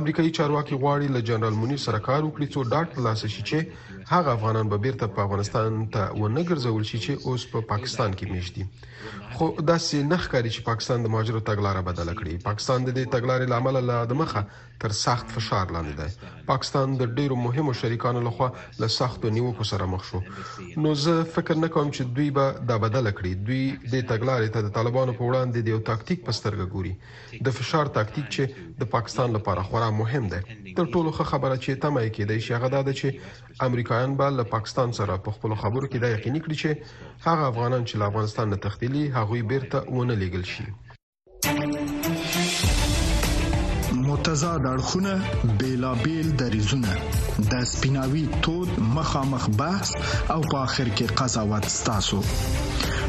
امریکایي 0.00 0.30
چارواکي 0.40 0.74
غواړي 0.74 1.12
له 1.16 1.20
جنرال 1.30 1.56
مونی 1.62 1.76
سره 1.86 1.98
کار 2.10 2.22
وکړي 2.26 2.52
څو 2.54 2.62
ډاټ 2.72 2.94
ترلاسه 2.96 3.28
شي 3.36 3.42
چې 3.50 3.93
هغه 4.08 4.32
افغانان 4.32 4.68
به 4.68 4.76
بیرته 4.78 5.06
په 5.06 5.18
افغانستان 5.24 5.78
ته 5.92 6.12
ونه 6.22 6.42
ګرځول 6.48 6.84
شي 6.90 6.98
چې 7.04 7.26
اوس 7.30 7.44
په 7.52 7.60
پا 7.60 7.68
پاکستان 7.76 8.14
کې 8.20 8.30
میشت 8.32 8.54
دي 8.56 8.64
خو 9.36 9.46
دا 9.68 9.76
سي 9.84 10.02
نخ 10.08 10.26
کاری 10.32 10.50
چې 10.56 10.66
پاکستان 10.70 11.02
د 11.06 11.10
مهاجرو 11.14 11.40
تګلارې 11.50 11.82
بدل 11.88 12.08
کړي 12.18 12.42
پاکستان 12.48 12.84
د 12.84 12.90
دې 12.98 13.04
تګلارې 13.14 13.48
لامل 13.52 13.76
له 13.90 14.04
دمخه 14.12 14.42
تر 14.84 14.92
سخت 14.98 15.26
فشار 15.36 15.66
لاندې 15.76 15.94
دی 16.32 16.44
پاکستان 16.50 16.96
د 17.00 17.14
ډیرو 17.18 17.36
مهمو 17.46 17.72
شریکانو 17.80 18.20
لخوا 18.26 18.48
له 18.84 18.88
سخت 18.98 19.24
نیوکو 19.38 19.64
سره 19.72 19.86
مخ 19.94 20.04
شو 20.10 20.20
نو 20.84 20.94
زه 21.04 21.24
فکر 21.38 21.56
نه 21.64 21.68
کوم 21.78 21.90
چې 21.96 22.14
دوی 22.20 22.28
به 22.38 22.68
دا 22.72 22.78
بدل 22.86 23.10
کړي 23.18 23.32
دوی 23.48 23.64
د 23.92 23.94
تګلارې 24.12 24.48
ته 24.56 24.60
د 24.68 24.74
طالبانو 24.78 25.16
په 25.18 25.24
وړاندې 25.28 25.58
د 25.68 25.74
یو 25.74 25.80
تاکتیک 25.90 26.24
په 26.28 26.32
سترګه 26.38 26.64
ګوري 26.76 27.42
د 27.48 27.56
فشار 27.58 27.92
تاکتیک 27.98 28.28
چې 28.34 28.76
د 28.84 28.90
پاکستان 28.96 29.36
لپاره 29.38 29.66
خورا 29.72 29.90
مهم 30.02 30.30
دی 30.36 30.40
تر 30.48 30.86
ټولو 30.92 31.10
ښه 31.16 31.24
خبره 31.34 31.56
چې 31.64 31.82
تمه 31.86 32.06
کېده 32.16 32.46
چې 32.46 32.56
هغه 32.56 32.68
دا 32.78 32.82
ده 32.90 32.96
چې 33.00 33.70
امریکا 33.70 33.93
امریکایان 33.94 34.16
به 34.16 34.36
له 34.42 34.42
پاکستان 34.42 34.92
سره 34.92 35.16
په 35.24 35.30
خپل 35.34 35.54
خبرو 35.62 35.86
کې 35.92 35.98
دا 36.04 36.08
یقیني 36.14 36.40
کړي 36.46 36.56
چې 36.62 36.70
هغه 37.26 37.44
افغانان 37.52 37.82
چې 37.88 37.94
له 38.00 38.04
افغانستان 38.10 38.46
نه 38.52 38.56
تښتېلي 38.64 39.04
هغه 39.16 39.38
بیرته 39.50 39.78
ونه 39.98 40.14
لیږل 40.22 40.44
شي 40.52 40.66
متضاد 44.10 44.62
اړخونه 44.74 45.14
بیلابل 45.60 46.26
دریزونه 46.40 46.92
د 47.52 47.64
سپیناوي 47.74 48.24
تود 48.42 48.72
مخامخ 48.98 49.44
بحث 49.62 49.88
او 50.34 50.40
په 50.52 50.58
اخر 50.68 50.88
کې 50.96 51.06
قضاوت 51.22 51.64
ستاسو 51.78 52.20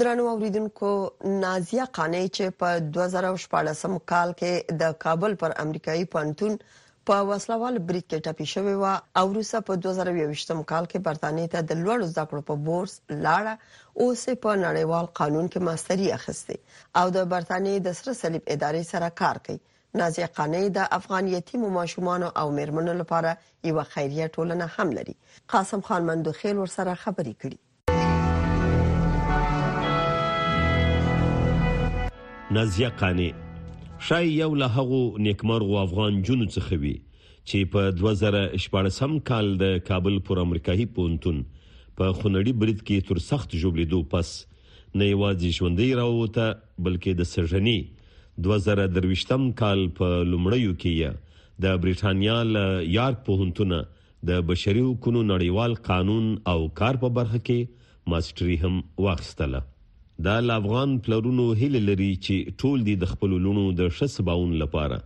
درنو 0.00 0.26
اوریدونکو 0.28 0.88
نازیه 1.40 1.84
قانی 1.96 2.28
چې 2.36 2.52
په 2.60 2.68
2014 2.92 3.98
کال 4.12 4.30
کې 4.42 4.78
د 4.82 4.94
کابل 5.04 5.34
پر 5.42 5.54
امریکایي 5.64 6.06
پانتون 6.14 6.54
په 7.10 7.26
وسلوال 7.32 7.76
بریټ 7.90 8.06
کې 8.06 8.22
ټاپي 8.28 8.46
شوې 8.54 8.80
و 8.82 9.20
او 9.22 9.36
روسه 9.36 9.60
په 9.68 9.76
2020 9.88 10.64
کال 10.72 10.88
کې 10.92 11.06
برتانیې 11.10 11.52
ته 11.56 11.64
د 11.72 11.80
لوړ 11.82 12.06
زده 12.14 12.26
کړو 12.32 12.48
په 12.50 12.66
بورس 12.70 12.96
لاړه 13.12 13.54
او 13.60 14.08
سه 14.24 14.38
په 14.46 14.62
نړیوال 14.62 15.10
قانون 15.22 15.48
کې 15.52 15.70
ماستری 15.70 16.08
اخیسته 16.18 16.82
او 17.02 17.16
د 17.20 17.30
برتانیې 17.36 17.86
د 17.88 17.98
سره 18.02 18.16
صلیب 18.24 18.44
ادارې 18.46 18.90
سره 18.94 19.12
کار 19.22 19.42
کوي 19.46 19.62
نازیه 20.02 20.32
قانی 20.40 20.64
د 20.82 20.92
افغان 21.02 21.30
یتیم 21.38 21.64
او 21.68 21.74
ماشومان 21.80 22.28
او 22.32 22.46
میرمنو 22.60 22.96
لپاره 23.06 23.36
یو 23.72 23.86
خیریه 23.94 24.32
ټولنه 24.36 24.76
هم 24.78 24.96
لري 25.00 25.18
قاسم 25.56 25.86
خان 25.90 26.10
مندوخیل 26.14 26.62
ور 26.64 26.72
سره 26.78 26.96
خبري 27.06 27.36
کړي 27.44 27.66
نازیه 32.54 32.88
قانی 33.00 33.28
شای 34.06 34.28
یو 34.32 34.54
له 34.54 34.68
هغو 34.76 35.18
نیکمرغو 35.24 35.76
افغان 35.82 36.14
جنو 36.28 36.46
څخه 36.54 36.78
وي 36.84 36.94
چې 37.50 37.68
په 37.74 37.92
2014 37.98 39.12
کال 39.30 39.50
د 39.60 39.76
کابل 39.90 40.16
پور 40.28 40.40
امریکایي 40.44 40.86
پونتون 40.96 41.38
په 42.00 42.16
خنړی 42.18 42.56
برید 42.64 42.82
کې 42.88 43.06
تر 43.12 43.20
سخت 43.26 43.54
جوړېدو 43.60 44.00
پس 44.16 44.32
نه 44.56 45.10
یوازې 45.12 45.54
ژوندۍ 45.58 45.94
راوته 46.02 46.48
بلکې 46.88 47.14
د 47.22 47.28
سرجنی 47.36 47.76
2023م 48.50 49.46
کال 49.64 49.86
په 50.02 50.18
لومړیو 50.34 50.74
کې 50.82 51.48
د 51.66 51.80
بریټانیا 51.82 52.44
ل 52.54 52.86
یار 52.98 53.18
پونتونه 53.30 53.80
د 54.32 54.46
بشري 54.54 54.84
حقوقو 54.88 55.14
نړیوال 55.32 55.82
قانون 55.90 56.28
او 56.54 56.58
کار 56.82 57.02
په 57.06 57.16
برخه 57.20 57.44
کې 57.50 58.08
ماستری 58.14 58.64
هم 58.66 58.86
واخستله 59.08 59.68
دا 60.24 60.32
افغان 60.58 60.90
پلرونو 61.04 61.44
هیله 61.58 61.80
لري 61.82 62.06
چې 62.14 62.56
ټول 62.62 62.80
دي 62.88 62.94
د 63.04 63.08
خپل 63.12 63.30
لونو 63.44 63.62
د 63.76 63.92
شسباون 63.98 64.50
لپاره 64.62 64.98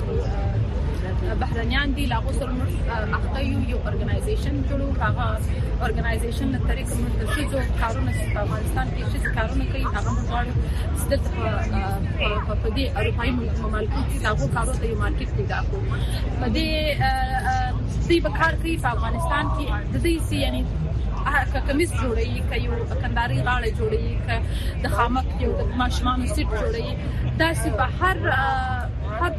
بهرنیان 1.36 1.92
دي 1.96 2.06
لاغو 2.06 2.32
سره 2.40 2.52
موږ 2.52 2.72
اخته 3.18 3.40
یو 3.52 3.60
یو 3.70 3.78
اورګنایزیشن 3.84 4.56
جوړو 4.70 4.88
هغه 5.04 5.28
اورګنایزیشن 5.82 6.48
له 6.56 6.60
طریقې 6.70 6.96
موږ 7.00 7.14
د 7.20 7.24
څه 7.34 7.42
کارونه 7.82 8.12
په 8.34 8.42
افغانستان 8.46 8.88
کې 8.96 9.04
څه 9.12 9.18
کارونه 9.40 9.64
کوي 9.72 9.84
هغه 9.96 10.10
موږ 10.16 10.26
غواړو 10.32 10.54
ستاسو 11.04 11.30
په 12.64 12.70
دې 12.76 12.86
اروپایي 13.00 13.32
مملکتو 13.36 14.02
کې 14.10 14.18
لاغو 14.26 14.46
کارو 14.58 14.72
ته 14.82 14.86
یو 14.92 14.96
مارکیټ 15.06 15.30
پیدا 15.38 15.60
کړو 15.70 15.80
په 16.40 16.48
دې 16.56 16.70
دوی 18.10 18.20
به 18.26 18.32
کار 18.42 18.54
کوي 18.66 18.76
په 18.84 18.90
افغانستان 18.98 19.46
کې 19.56 19.66
د 19.94 20.04
دې 20.04 20.16
سي 20.30 20.38
یعنی 20.48 20.62
که 21.54 21.60
کمیس 21.70 21.92
جوړي 22.02 22.42
که 22.50 22.56
یو 22.66 22.74
کنداري 23.02 23.40
غاړه 23.48 23.70
جوړي 23.80 24.04
که 24.28 24.36
د 24.84 24.96
خامک 25.00 25.28
یو 25.46 25.52
د 25.62 25.76
ماشمان 25.82 26.20
سیټ 26.36 26.50
جوړي 26.62 26.86
دا 27.42 27.50
سي 27.64 27.70
په 27.80 27.86
هر 28.00 28.18
هر 29.22 29.34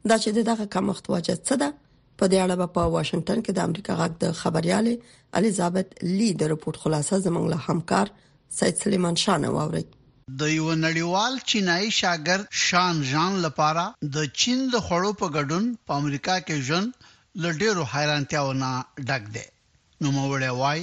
دا 0.10 0.17
چې 0.23 0.30
دغه 0.52 0.65
کمښت 0.78 1.06
وجه 1.15 1.36
څه 1.47 1.54
ده 1.62 1.69
په 2.17 2.25
دې 2.32 2.39
اړه 2.45 2.67
په 2.80 2.88
واشنگټن 2.97 3.39
کې 3.45 3.52
د 3.58 3.67
امریکا 3.67 3.93
غږ 4.02 4.13
د 4.23 4.25
خبريالې 4.41 4.93
الیزابت 5.41 5.88
لی 6.17 6.30
د 6.41 6.52
رپورت 6.56 6.78
خلاصه 6.84 7.15
زموږ 7.28 7.45
له 7.54 7.58
همکار 7.69 8.08
سید 8.60 8.75
سلیمان 8.86 9.15
شاه 9.23 9.38
نووري 9.45 9.84
د 10.39 10.41
یو 10.57 10.67
نړیوال 10.85 11.33
چینایي 11.51 11.89
شاګرد 11.99 12.45
شان 12.65 12.95
جان 13.11 13.31
لپاره 13.45 13.83
د 14.15 14.17
چین 14.41 14.59
د 14.73 14.75
خړو 14.87 15.11
په 15.21 15.27
ګډون 15.35 15.63
په 15.87 15.91
امریکا 16.01 16.35
کې 16.49 16.63
ژوند 16.67 16.89
لډېرو 17.45 17.83
حیرانتیاو 17.93 18.51
نه 18.61 18.71
ډک 19.11 19.23
دی 19.37 19.45
نو 20.01 20.07
موړې 20.17 20.51
وای 20.61 20.79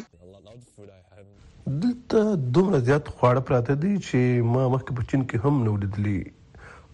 دته 1.82 2.20
دومره 2.54 2.78
زیات 2.88 3.04
خواړه 3.14 3.40
پراته 3.50 3.74
دي 3.84 3.92
چې 4.06 4.18
ما 4.56 4.62
مخکې 4.74 4.92
په 4.98 5.02
چین 5.10 5.22
کې 5.30 5.36
هم 5.44 5.54
نو 5.68 5.72
لیدلې 5.82 6.18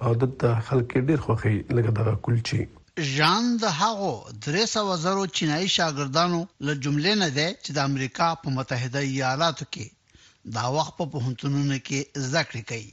او 0.04 0.10
دته 0.24 0.48
خلک 0.68 0.90
ډېر 1.08 1.20
خوخي 1.26 1.56
لکه 1.76 1.90
دا 2.00 2.06
کلچي 2.26 2.62
ژان 3.14 3.44
د 3.62 3.64
هغه 3.80 4.12
درې 4.46 4.64
سو 4.74 4.84
زرو 5.06 5.22
چینایي 5.38 5.68
شاګردانو 5.78 6.40
له 6.66 6.72
جملې 6.84 7.12
نه 7.22 7.28
دی 7.38 7.48
چې 7.64 7.70
د 7.72 7.78
امریکا 7.90 8.28
په 8.44 8.48
متحده 8.60 9.00
ایالاتو 9.10 9.64
کې 9.72 9.86
دا 10.56 10.64
وخت 10.76 10.92
په 11.00 11.04
پهنټونو 11.14 11.76
کې 11.86 11.98
ذکر 12.34 12.56
کړي 12.70 12.88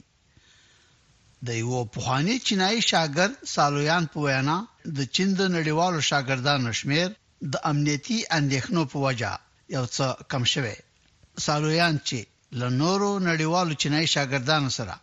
د 1.46 1.48
یو 1.62 1.74
پوهاني 1.94 2.36
چینایي 2.46 2.80
شاګرد 2.90 3.34
سالویان 3.54 4.04
په 4.12 4.18
وینا 4.24 4.56
د 4.96 4.98
چین 5.14 5.28
د 5.40 5.42
نړیوالو 5.56 6.00
شاګردانو 6.10 6.70
شمیر 6.80 7.08
د 7.52 7.54
امنیتی 7.70 8.18
اندېښنو 8.38 8.82
په 8.92 8.96
وجه 9.06 9.32
یو 9.76 9.84
څه 9.94 10.06
کم 10.30 10.42
شوه 10.52 10.74
سالویان 11.46 11.94
چې 12.08 12.18
لنورو 12.60 13.10
نړیوالو 13.30 13.78
چینایي 13.82 14.08
شاګردانو 14.16 14.70
سره 14.78 14.94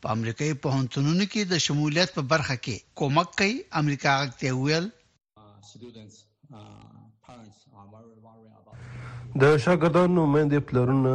په 0.00 0.06
امریکایي 0.16 0.54
پوهنتونونو 0.64 1.24
کې 1.32 1.42
د 1.44 1.54
شمولیت 1.66 2.10
په 2.16 2.22
برخه 2.32 2.56
کې 2.64 2.76
کومک 2.98 3.28
کوي 3.38 3.56
امریکا 3.80 4.10
غته 4.28 4.50
ویل 4.62 4.86
uh, 4.88 6.56
uh, 6.56 6.60
د 9.40 9.44
شاګردانو 9.64 10.20
مېندې 10.32 10.58
پلرونه 10.68 11.10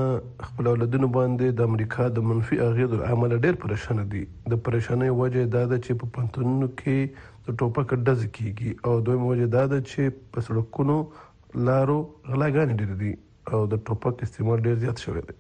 خپل 0.50 0.66
اولادونه 0.72 1.08
باندې 1.18 1.48
د 1.56 1.60
امریکا 1.70 2.04
د 2.12 2.18
منفي 2.30 2.58
اغیزو 2.68 3.00
عمل 3.10 3.32
ډېر 3.46 3.56
پریشان 3.64 3.98
دي 4.14 4.22
د 4.52 4.54
پریشانۍ 4.68 5.10
وجه 5.22 5.44
دا 5.56 5.64
ده 5.72 5.78
چې 5.86 5.92
په 6.00 6.06
پنتونو 6.20 6.68
کې 6.80 6.98
د 7.46 7.48
ټوپک 7.64 7.88
ډز 8.06 8.22
کیږي 8.38 8.72
او 8.88 8.94
دویم 9.10 9.24
وجه 9.32 9.48
دا 9.58 9.64
ده 9.74 9.80
چې 9.92 10.04
په 10.32 10.40
سړکونو 10.48 10.96
لارو 11.72 11.98
غلاګانې 12.32 12.74
ډېر 12.80 12.92
دي 13.04 13.14
او 13.52 13.60
د 13.72 13.74
ټوپک 13.90 14.16
استعمال 14.30 14.58
ډېر 14.68 14.76
زیات 14.86 14.98
شوی 15.06 15.24
دی 15.28 15.38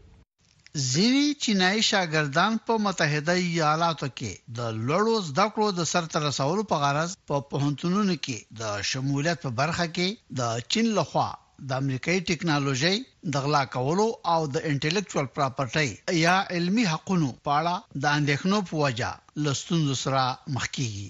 زیوی 0.91 1.27
چینای 1.43 1.79
شاګردان 1.89 2.53
په 2.67 2.73
متحده 2.85 3.33
ایالاتو 3.43 4.07
کې 4.17 4.31
د 4.57 4.73
لړو 4.87 5.13
زده 5.27 5.45
کړو 5.53 5.67
د 5.75 5.85
سرته 5.91 6.21
رسولو 6.23 6.65
په 6.71 6.79
غرض 6.81 7.11
په 7.29 7.39
پوهنتونونو 7.51 8.15
کې 8.25 8.59
د 8.61 8.81
شمولیت 8.89 9.39
په 9.45 9.51
برخه 9.59 9.85
کې 9.95 10.07
د 10.39 10.59
چین 10.75 10.89
لخوا 10.99 11.25
د 11.69 11.81
امریکایي 11.83 12.25
ټکنالوژي 12.31 12.93
د 13.35 13.45
غلا 13.47 13.63
کولو 13.77 14.07
او 14.33 14.39
د 14.55 14.65
انټلیکچوال 14.73 15.31
پراپرټي 15.35 16.19
یا 16.25 16.35
علمی 16.57 16.85
حقوقو 16.93 17.31
په 17.49 17.57
اړه 17.61 18.01
د 18.03 18.11
اندېښنو 18.17 18.59
په 18.71 18.83
وجه 18.83 19.11
لستونز 19.47 19.95
سره 20.03 20.23
مخ 20.57 20.67
کیږي 20.77 21.09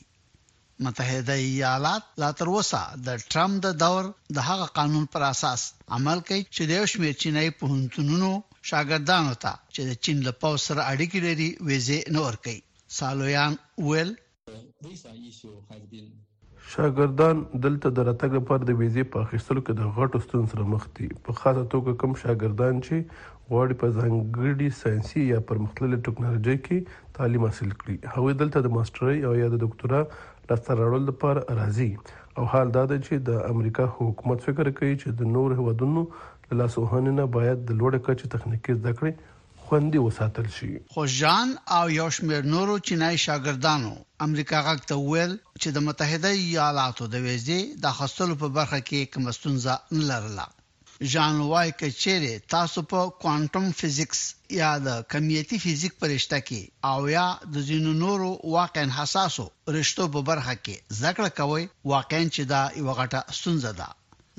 متحده 0.85 1.35
ایالات 1.49 2.13
لا 2.25 2.29
تر 2.41 2.49
اوسه 2.53 2.79
د 3.09 3.23
ټرمپ 3.33 3.57
د 3.65 3.77
دور 3.85 4.13
د 4.37 4.47
هغه 4.51 4.65
قانون 4.79 5.05
پر 5.15 5.29
اساس 5.33 5.61
عمل 5.99 6.23
کوي 6.29 6.43
چې 6.55 6.63
د 6.71 6.79
یو 6.81 6.85
شمېر 6.93 7.21
چینایي 7.23 7.51
پوهنتونونو 7.59 8.33
شاګردانو 8.67 9.33
ته 9.41 9.57
چې 9.73 9.83
د 9.89 9.97
چین 10.05 10.21
له 10.27 10.31
پاو 10.43 10.59
سره 10.61 10.85
اړیکې 10.85 11.25
لري 11.25 11.49
ویزه 11.67 11.97
نه 12.13 12.21
ورکړي 12.27 12.93
سالویان 12.99 13.57
ویل 13.89 14.13
شاګردان 16.71 17.43
دلته 17.65 17.91
د 17.97 18.07
راتګ 18.07 18.37
لپاره 18.37 18.67
د 18.69 18.79
ویزې 18.79 19.03
په 19.15 19.27
اخیستلو 19.27 19.63
کې 19.65 19.77
د 19.81 19.91
غټو 19.99 20.21
ستونزو 20.25 20.51
سره 20.55 20.67
مخ 20.73 20.87
دي 20.99 21.09
په 21.29 21.37
خاصه 21.41 21.67
توګه 21.73 21.99
کوم 22.03 22.17
شاګردان 22.23 22.81
چې 22.87 23.53
غواړي 23.53 23.81
په 23.83 23.95
ځانګړي 23.97 24.71
ساينسي 24.81 25.25
یا 25.29 25.43
پرمختللې 25.49 26.05
ټکنالوژي 26.09 26.57
کې 26.65 27.01
تعلیم 27.21 27.47
حاصل 27.49 27.71
کړي 27.71 28.17
هغوی 28.17 28.37
دلته 28.43 28.65
د 28.67 28.75
ماسترۍ 28.77 29.21
او 29.29 29.35
یا 29.45 29.51
د 29.55 29.63
ډاکټورا 29.65 30.01
لاسته 30.49 30.79
راوړل 30.79 31.11
لپاره 31.11 31.45
راځي 31.61 31.91
او 32.39 32.45
حال 32.53 32.71
دا 32.75 32.81
دی 32.91 32.95
چې 33.03 33.25
د 33.27 33.53
امریکا 33.55 33.83
حکومت 33.99 34.41
فکر 34.47 34.69
کوي 34.79 34.95
چې 35.03 35.19
د 35.21 35.29
نور 35.35 35.53
هیوادونو 35.59 36.01
له 36.45 36.53
لاسوهنې 36.59 37.11
نه 37.19 37.25
باید 37.35 37.57
د 37.67 37.69
لوړ 37.79 37.93
کچې 38.05 38.25
تخنیکی 38.33 38.73
زده 38.79 38.91
کړې 38.99 39.11
خوندي 39.63 39.99
وساتل 40.07 40.47
شي 40.57 40.71
خو 40.93 41.01
ځان 41.19 41.47
او 41.77 41.85
یو 41.99 42.07
شمېر 42.17 42.41
نورو 42.53 42.73
چینای 42.87 43.15
شاګردانو 43.25 43.93
امریکا 44.25 44.57
غاک 44.65 44.79
ته 44.89 44.95
ویل 45.11 45.33
چې 45.61 45.69
د 45.71 45.77
متحده 45.87 46.29
ایالاتو 46.43 47.03
د 47.13 47.15
ویزې 47.25 47.59
د 47.83 47.85
خصلو 47.97 48.33
په 48.43 48.47
برخه 48.57 48.79
کې 48.87 49.09
کومستونزه 49.13 49.73
نه 49.97 50.03
لرله 50.11 50.45
ژان 51.11 51.35
وای 51.51 51.69
کچېره 51.79 52.33
تاسو 52.55 52.79
په 52.91 52.99
کوانټم 53.23 53.65
فزکس 53.79 54.21
یا 54.59 54.71
د 54.87 54.89
کمیتی 55.13 55.57
فزیک 55.63 55.93
پرشته 56.03 56.39
کې 56.47 56.61
او 56.91 56.99
یا 57.17 57.25
د 57.53 57.55
زینو 57.69 57.93
نورو 58.05 58.29
واقعا 58.57 58.85
حساسو 58.99 59.45
رشتو 59.79 60.03
په 60.13 60.19
برخه 60.31 60.55
کې 60.63 60.75
ذکر 61.03 61.25
کوي 61.41 61.63
واقعا 61.95 62.23
چې 62.33 62.41
دا 62.53 62.63
یو 62.83 62.89
غټه 63.01 63.21
ستونزه 63.41 63.73
ده 63.81 63.89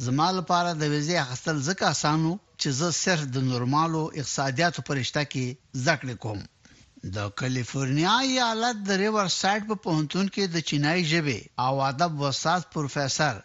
زما 0.05 0.29
لپاره 0.39 0.71
د 0.73 0.83
ویزې 0.93 1.17
اخیستل 1.25 1.57
ځکه 1.69 1.85
اسانو 1.95 2.33
چې 2.61 2.69
زه 2.79 2.89
صرف 3.05 3.25
د 3.35 3.37
نورمالو 3.51 4.03
اقتصادیاتو 4.21 4.81
پرشته 4.89 5.23
کې 5.33 5.47
ځکړې 5.87 6.15
کوم 6.25 6.41
د 7.15 7.17
کالیفورنیا 7.41 8.15
ایالت 8.31 8.77
د 8.89 8.91
ریور 9.03 9.27
سایډ 9.41 9.63
په 9.71 9.77
پوهنتون 9.85 10.27
کې 10.35 10.45
د 10.55 10.57
چینایي 10.69 11.05
ژبې 11.13 11.41
او 11.67 11.73
ادب 11.91 12.11
وسات 12.25 12.63
پروفیسور 12.75 13.37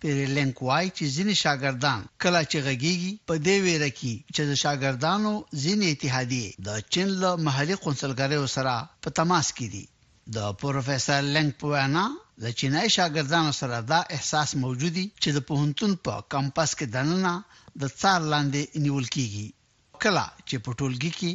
پیرلینک 0.00 0.54
وای 0.68 0.86
چې 0.96 1.04
ځینې 1.16 1.34
شاګردان 1.44 2.00
کله 2.22 2.40
چې 2.50 2.58
غږیږي 2.66 3.12
په 3.28 3.34
دې 3.46 3.56
ویره 3.64 3.90
کې 3.98 4.14
چې 4.34 4.42
د 4.50 4.52
شاګردانو 4.64 5.32
ځینې 5.64 5.86
اتحادیه 5.94 6.48
د 6.66 6.68
چین 6.92 7.08
له 7.22 7.30
محلي 7.46 7.76
قونسلګریو 7.84 8.46
سره 8.56 8.72
په 9.02 9.08
تماس 9.18 9.46
کې 9.56 9.66
دي 9.74 9.84
د 10.36 10.38
پروفیسور 10.62 11.20
لنګ 11.36 11.50
په 11.60 11.64
وینا 11.74 12.06
د 12.44 12.46
چینای 12.58 12.88
شاګردانو 12.96 13.52
سره 13.60 13.76
دا 13.92 14.00
احساس 14.16 14.50
موجودي 14.64 15.04
چې 15.22 15.28
د 15.32 15.38
پوهنتون 15.48 15.92
په 16.04 16.12
کمپس 16.32 16.70
کې 16.78 16.86
دننه 16.96 17.34
د 17.80 17.82
څار 18.00 18.20
لاندې 18.32 18.60
نیول 18.84 19.06
کیږي 19.14 19.48
کله 20.02 20.24
چې 20.48 20.56
په 20.64 20.70
ټولګي 20.78 21.12
کې 21.20 21.32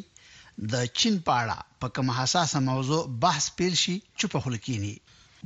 د 0.73 0.73
چین 0.99 1.15
پاړه 1.27 1.57
په 1.79 1.87
کوم 1.95 2.07
حساسه 2.19 2.59
موضوع 2.71 3.01
بحث 3.23 3.45
پیل 3.57 3.75
شي 3.83 3.95
چوپ 4.19 4.33
خل 4.43 4.55
کینی 4.65 4.95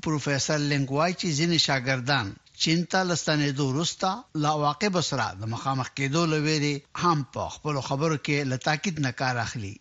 پروفیسور 0.05 0.59
لنګوای 0.71 1.11
چې 1.19 1.27
ځین 1.37 1.51
شاګردان 1.67 2.27
چین 2.63 2.79
ته 2.91 2.99
لستنې 3.09 3.49
دوه 3.59 3.71
رستا 3.79 4.11
لا 4.43 4.53
واقع 4.65 4.89
بسره 4.97 5.25
د 5.41 5.43
مخامخ 5.53 5.87
کېدو 5.97 6.21
لوري 6.33 6.75
هم 7.03 7.17
په 7.33 7.43
خپل 7.55 7.75
خبرو 7.87 8.17
کې 8.25 8.37
لتاکید 8.51 8.95
نه 9.05 9.11
کار 9.21 9.35
اخلي 9.45 9.75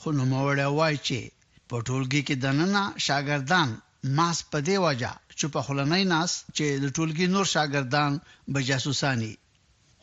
خو 0.00 0.08
نو 0.18 0.22
موړ 0.32 0.56
وای 0.78 0.96
چې 1.06 1.20
په 1.68 1.76
ټولګي 1.86 2.22
کې 2.28 2.34
دننه 2.44 2.82
شاګردان 3.06 3.68
ماس 4.16 4.38
په 4.50 4.58
دی 4.68 4.76
وجه 4.86 5.12
چې 5.38 5.46
په 5.54 5.60
خلنۍ 5.66 6.02
ناس 6.14 6.30
چې 6.56 6.64
د 6.82 6.84
ټولګي 6.96 7.26
نور 7.34 7.46
شاګردان 7.54 8.12
به 8.52 8.58
جاسوسانی 8.68 9.32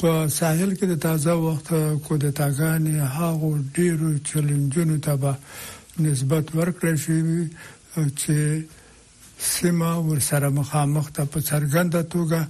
په 0.00 0.26
ساحل 0.38 0.72
کې 0.74 0.86
د 0.88 1.00
تازه 1.06 1.34
وخت 1.34 1.68
کو 2.08 2.16
د 2.24 2.34
تاګان 2.42 2.90
هاغو 3.18 3.54
ډیرو 3.78 4.16
چیلنجونو 4.30 4.96
ته 5.06 5.16
به 5.24 5.34
نسبت 6.00 6.54
ورکړی 6.56 6.96
شي 6.96 7.46
چې 8.20 8.64
سیمه 9.46 9.88
ورسره 9.98 10.48
مخامخ 10.58 11.08
ته 11.16 11.24
په 11.24 11.40
څرګنده 11.40 12.02
توګه 12.02 12.48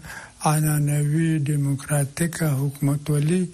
انانوي 0.50 1.38
دیموکراتیک 1.48 2.42
حکومت 2.42 3.10
ولي 3.10 3.46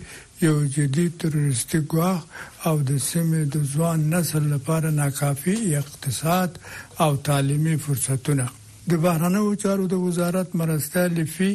یو 0.43 0.55
جدي 0.77 1.09
تروریستي 1.23 1.79
ګواښ 1.81 2.21
او 2.67 2.81
د 2.91 2.97
سیمې 2.97 3.45
د 3.45 3.57
ځوان 3.73 4.11
نسل 4.11 4.43
لپاره 4.55 4.91
ناکافي 4.99 5.57
اقتصاد 5.77 6.59
او 7.07 7.17
تعلیمي 7.29 7.77
فرصتونه 7.87 8.49
د 8.91 9.03
بهرنیو 9.07 9.55
چارو 9.65 9.87
د 9.95 10.05
وزارت 10.09 10.55
مرسته 10.63 11.07
لفي 11.21 11.51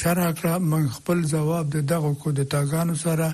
شرح 0.00 0.32
کړ 0.32 0.46
من 0.72 0.88
خپل 0.98 1.22
جواب 1.36 1.70
د 1.76 1.86
دغه 1.94 2.12
کو 2.24 2.30
د 2.40 2.50
تاګانو 2.56 2.94
سره 3.06 3.32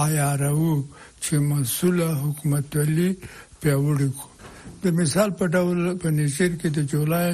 عیارو 0.00 0.74
چې 1.22 1.34
مسوله 1.52 2.10
حکومت 2.24 2.76
ولي 2.82 3.12
پیوړی 3.60 4.10
کو 4.18 4.26
د 4.82 4.84
مثال 5.00 5.30
په 5.38 5.44
ډول 5.54 5.78
په 6.02 6.08
نشیر 6.18 6.52
کې 6.60 6.68
د 6.76 6.78
جولای 6.92 7.28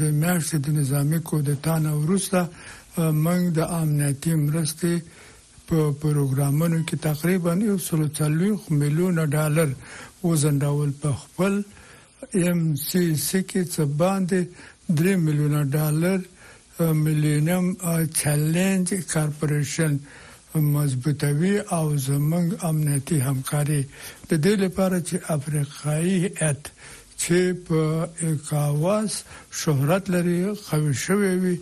د 0.00 0.02
میاشتې 0.20 0.56
د 0.66 0.78
نظامی 0.78 1.18
کودتان 1.28 1.84
وروسته 2.02 2.40
موږ 3.24 3.42
د 3.58 3.68
امنیتي 3.80 4.32
مرستې 4.46 4.94
په 5.66 5.78
پروګرامونو 6.04 6.78
کې 6.86 6.96
تقریبا 7.08 7.52
140 7.76 8.66
میلیونه 8.82 9.22
ډالر 9.36 9.68
وزندول 10.24 10.90
په 11.04 11.10
خپل 11.22 11.52
ام 12.44 12.58
سي 12.88 13.04
سي 13.26 13.40
کې 13.50 13.62
څه 13.72 13.82
باندې 14.00 14.40
3 15.04 15.24
میلیونه 15.28 15.60
ډالر 15.78 16.20
ملینم 17.06 17.64
چیلنج 18.18 18.88
کارپوریشن 19.14 19.92
مضبوطوي 20.54 21.60
او 21.60 21.86
زمنګ 22.06 22.48
امنیتي 22.68 23.18
همکاري 23.28 23.80
د 24.30 24.32
دې 24.44 24.54
لپاره 24.64 24.96
چې 25.00 25.16
افریقایي 25.28 26.28
ات 26.48 26.62
چې 27.20 27.52
په 27.66 28.08
کاواس 28.48 29.12
شهرت 29.60 30.10
لري 30.14 30.36
قوي 30.70 30.94
شوی 31.04 31.34
وي 31.42 31.54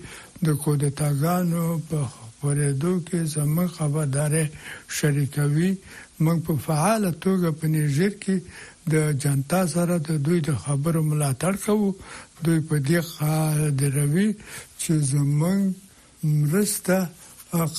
د 0.47 0.49
کودتاګانو 0.63 1.67
په 1.91 1.99
خبرېدو 2.15 2.95
کې 3.09 3.19
زموږ 3.35 3.69
خبردارې 3.79 4.45
شریکوي 4.97 5.73
موږ 6.25 6.39
په 6.47 6.55
فعال 6.67 7.05
توګه 7.27 7.51
په 7.61 7.67
نیجر 7.75 8.13
کې 8.23 8.37
د 8.93 9.13
جنتا 9.23 9.61
سره 9.75 9.99
د 10.09 10.19
دوی 10.27 10.41
د 10.49 10.57
خبرو 10.65 11.03
ملاتړ 11.11 11.55
کوو 11.65 11.97
دوی 12.45 12.61
په 12.71 12.77
دې 12.79 13.01
خاله 13.13 13.69
دروي 13.83 14.29
چې 14.81 14.93
زموږ 15.11 15.73
مرسته 16.25 16.97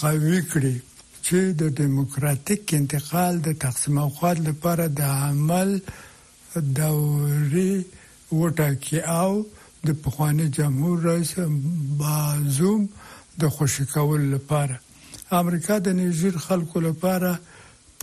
قوي 0.02 0.42
کړي 0.54 0.74
چې 1.28 1.40
د 1.62 1.64
دیموکراتیک 1.82 2.74
انتقال 2.80 3.34
د 3.48 3.58
تقسیم 3.64 3.98
اوقات 4.06 4.38
لپاره 4.50 4.86
د 5.00 5.02
عمل 5.30 5.74
دوري 6.80 7.74
وټاکي 8.40 9.00
او 9.20 9.32
د 9.90 10.00
پخوانی 10.06 10.48
جمهور 10.58 10.98
رئیس 11.10 11.34
بازوم 12.02 12.88
د 13.44 13.54
خوشی 13.58 13.86
کول 13.94 14.22
لپاره 14.36 14.80
امریکا 15.42 15.76
د 15.86 15.96
نیجر 16.00 16.38
خلکو 16.48 16.78
لپاره 16.88 17.32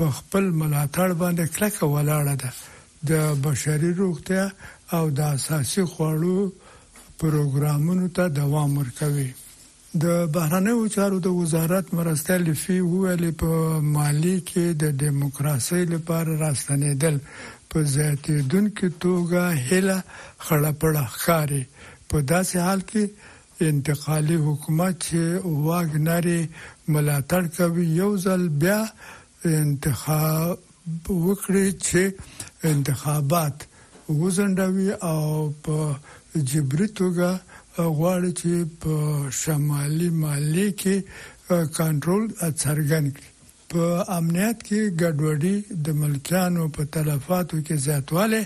په 0.01 0.11
خپل 0.21 0.45
ملاتړ 0.63 1.09
باندې 1.23 1.45
کلکه 1.57 1.83
ولاړه 1.95 2.35
ده 2.45 2.53
د 3.11 3.43
بشري 3.49 3.91
روغتیا 4.05 4.47
او 4.97 5.11
د 5.19 5.37
اساسي 5.41 5.85
خوړو 5.93 6.39
پروګرامونو 7.23 8.07
ته 8.19 8.29
دوام 8.41 8.79
ورکوي 8.83 9.31
د 10.05 10.09
بهرنیو 10.35 10.81
چارو 10.95 11.19
د 11.27 11.33
وزارت 11.37 11.87
مرستل 11.99 12.43
فی 12.63 12.75
ویل 12.89 13.23
په 13.43 13.79
مالی 13.95 14.35
کې 14.49 14.67
د 14.83 14.93
دیموکراسي 15.03 15.81
لپاره 15.95 16.33
راستنېدل 16.45 17.17
په 17.75 17.79
زیاتیدونکو 17.95 18.87
توګه 19.05 19.43
هله 19.71 19.97
خړپړه 20.45 21.05
خاري 21.23 21.63
په 22.13 22.17
داسې 22.31 22.57
حال 22.67 22.81
کې 22.91 23.05
انتقالي 23.71 24.37
حکومت 24.47 24.95
چې 25.05 25.21
واګنري 25.69 26.43
ملاتړ 26.93 27.43
کوي 27.59 27.87
یو 28.03 28.11
ځل 28.27 28.43
بیا 28.67 28.81
انتخاب 29.63 30.53
وکړي 31.25 31.67
چې 31.87 32.03
انتخابات 32.75 33.57
وزندوي 34.23 34.91
او 35.13 35.21
په 35.69 35.77
جبري 36.53 36.89
توګه 37.03 37.31
غواړي 37.83 38.33
چې 38.41 38.53
په 38.81 38.97
شمالي 39.41 40.11
مالی 40.11 40.71
کې 40.81 40.97
کنټرول 41.79 42.23
څرګند 42.63 43.09
کړي 43.13 43.25
په 43.73 43.87
امنیت 44.19 44.59
کې 44.67 44.81
ګډوډي 45.01 45.57
د 45.87 45.97
ملکیانو 46.03 46.65
په 46.75 46.83
تلفاتو 46.95 47.57
کې 47.67 47.75
زیاتواله 47.87 48.43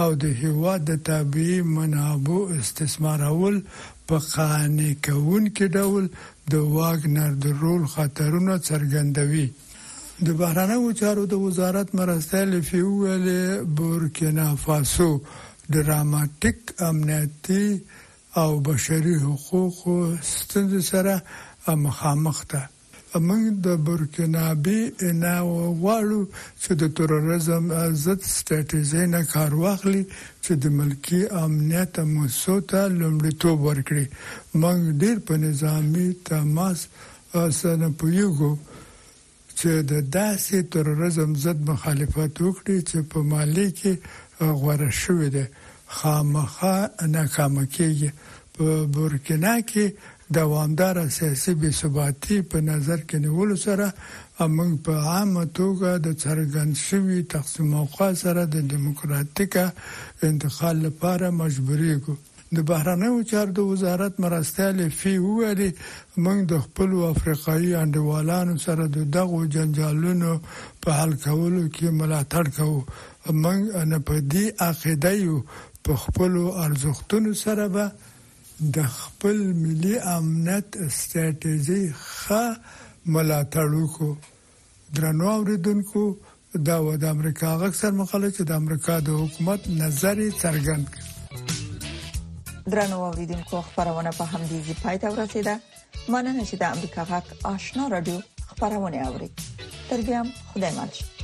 او 0.00 0.08
د 0.14 0.24
هیواد 0.42 0.80
د 0.90 1.02
طبي 1.08 1.52
منابع 1.76 2.38
استثمارول 2.60 3.56
په 4.08 4.16
قانې 4.34 4.92
کون 5.06 5.44
کې 5.56 5.66
ډول 5.78 6.04
د 6.50 6.54
واګنر 6.76 7.30
د 7.44 7.46
رول 7.62 7.82
خطرونه 7.94 8.54
څرګندوي 8.68 9.46
د 10.26 10.32
بهرانه 10.40 10.78
چارو 11.00 11.24
د 11.26 11.34
وزارت 11.44 11.88
مرستل 11.98 12.50
فیول 12.68 13.26
بورکینا 13.80 14.48
فاسو 14.66 15.10
ډراماتیک 15.72 16.58
امنیتي 16.88 17.64
او 18.36 18.60
بشري 18.60 19.14
حقوقو 19.18 20.16
ستند 20.22 20.80
سره 20.80 21.22
مخامخ 21.68 22.38
ده 22.50 22.62
موږ 23.28 23.44
د 23.66 23.76
بورکینابي 23.86 24.80
نه 25.22 25.34
وغواړو 25.52 26.20
چې 26.62 26.70
د 26.80 26.92
تروریزم 26.98 27.64
ضد 28.04 28.20
ستراتیژي 28.36 29.04
نه 29.14 29.20
کار 29.32 29.50
واخلي 29.62 30.02
چې 30.44 30.52
د 30.62 30.74
ملکی 30.78 31.20
امنیت 31.44 31.94
موسسو 32.14 32.54
ته 32.72 32.80
لومړیتوب 33.00 33.58
ورکړي 33.68 34.06
موږ 34.60 34.80
ډیر 35.04 35.16
په 35.30 35.34
نظامی 35.46 36.08
تماس 36.30 36.78
سره 37.60 37.86
پویګو 37.98 38.52
چې 39.58 39.70
د 39.94 40.04
داسې 40.18 40.56
تروریزم 40.76 41.30
ضد 41.46 41.58
مخالفت 41.72 42.34
وکړي 42.44 42.78
چې 42.88 42.98
په 43.10 43.18
مالی 43.32 43.68
کې 43.78 43.92
غوړه 44.60 44.90
شوې 45.02 45.28
ده 45.38 45.44
خامخا 45.98 46.76
ناکام 47.14 47.54
کیږي 47.74 48.10
په 48.56 48.64
بورکینا 48.96 49.54
کې 49.70 49.86
دوامدار 50.38 50.96
سیاسي 51.18 51.52
بې 51.60 51.70
ثباتي 51.80 52.36
په 52.54 52.58
نظر 52.70 53.00
کې 53.08 53.16
نیول 53.24 53.50
سره 53.66 53.88
موږ 54.56 54.72
په 54.88 54.92
عامه 55.12 55.44
توګه 55.58 55.90
د 56.06 56.16
څرګند 56.24 56.72
شوی 56.86 57.18
تقسیم 57.34 57.68
اوقا 57.82 58.08
سره 58.22 58.44
د 58.56 58.66
دیموکراتیکه 58.72 59.66
انتقال 60.30 60.76
لپاره 60.86 61.26
مجبورې 61.40 61.94
کو 62.08 62.12
د 62.56 62.66
بهرنیو 62.70 63.14
چارو 63.30 63.52
د 63.54 63.68
وزارت 63.68 64.20
مرستال 64.24 64.82
فی 65.00 65.12
ویلي 65.22 65.70
موږ 66.24 66.38
د 66.50 66.54
خپل 66.66 66.90
افریقایي 67.12 67.70
انډوالانو 67.82 68.56
سره 68.66 68.86
د 68.98 69.08
دغو 69.18 69.40
جنجالونو 69.56 70.34
په 70.82 70.90
حل 70.98 71.12
کولو 71.24 71.64
کې 71.74 71.86
ملاتړ 71.98 72.44
کوو 72.56 72.84
موږ 73.44 73.60
نه 73.94 73.98
په 74.10 74.14
دې 74.32 74.62
عقیده 74.68 75.12
یو 75.22 75.36
په 75.86 75.94
خپل 76.04 76.32
ارزښتونو 76.66 77.30
سره 77.44 77.64
به 77.74 77.84
د 78.76 78.78
خپل 79.00 79.36
ملي 79.64 79.94
امنیت 80.16 80.68
استراتیژي 80.86 81.82
ښه 82.18 82.44
ملاتړ 83.16 83.68
وکړو 83.80 84.10
درنو 84.98 85.26
اوریدونکو 85.36 86.02
دا 86.68 86.76
و 86.86 86.96
د 87.02 87.14
امریکا 87.16 87.50
غږ 87.62 87.72
سر 87.82 87.92
مقاله 88.02 88.28
چې 88.36 88.42
د 88.50 88.58
امریکا 88.62 88.94
د 89.08 89.18
حکومت 89.22 89.62
نظر 89.82 90.16
څرګند 90.42 90.84
کړ 90.92 91.00
درنو 92.74 92.98
اوریدونکو 93.08 93.56
خبرونه 93.68 94.10
په 94.20 94.24
همدې 94.32 94.58
ځای 94.66 94.76
پای 94.84 94.96
ته 95.02 95.08
ورسیده 95.14 95.54
مانه 96.08 96.44
چې 96.48 96.56
د 96.64 96.78
امریکا 96.78 97.02
غږ 97.10 97.24
آشنا 97.56 97.84
رادیو 97.98 98.20
خبرونه 98.54 98.98
اوري 99.10 99.30
تر 99.88 100.00
بیا 100.08 100.20
خدای 100.54 100.74
مالشه 100.80 101.15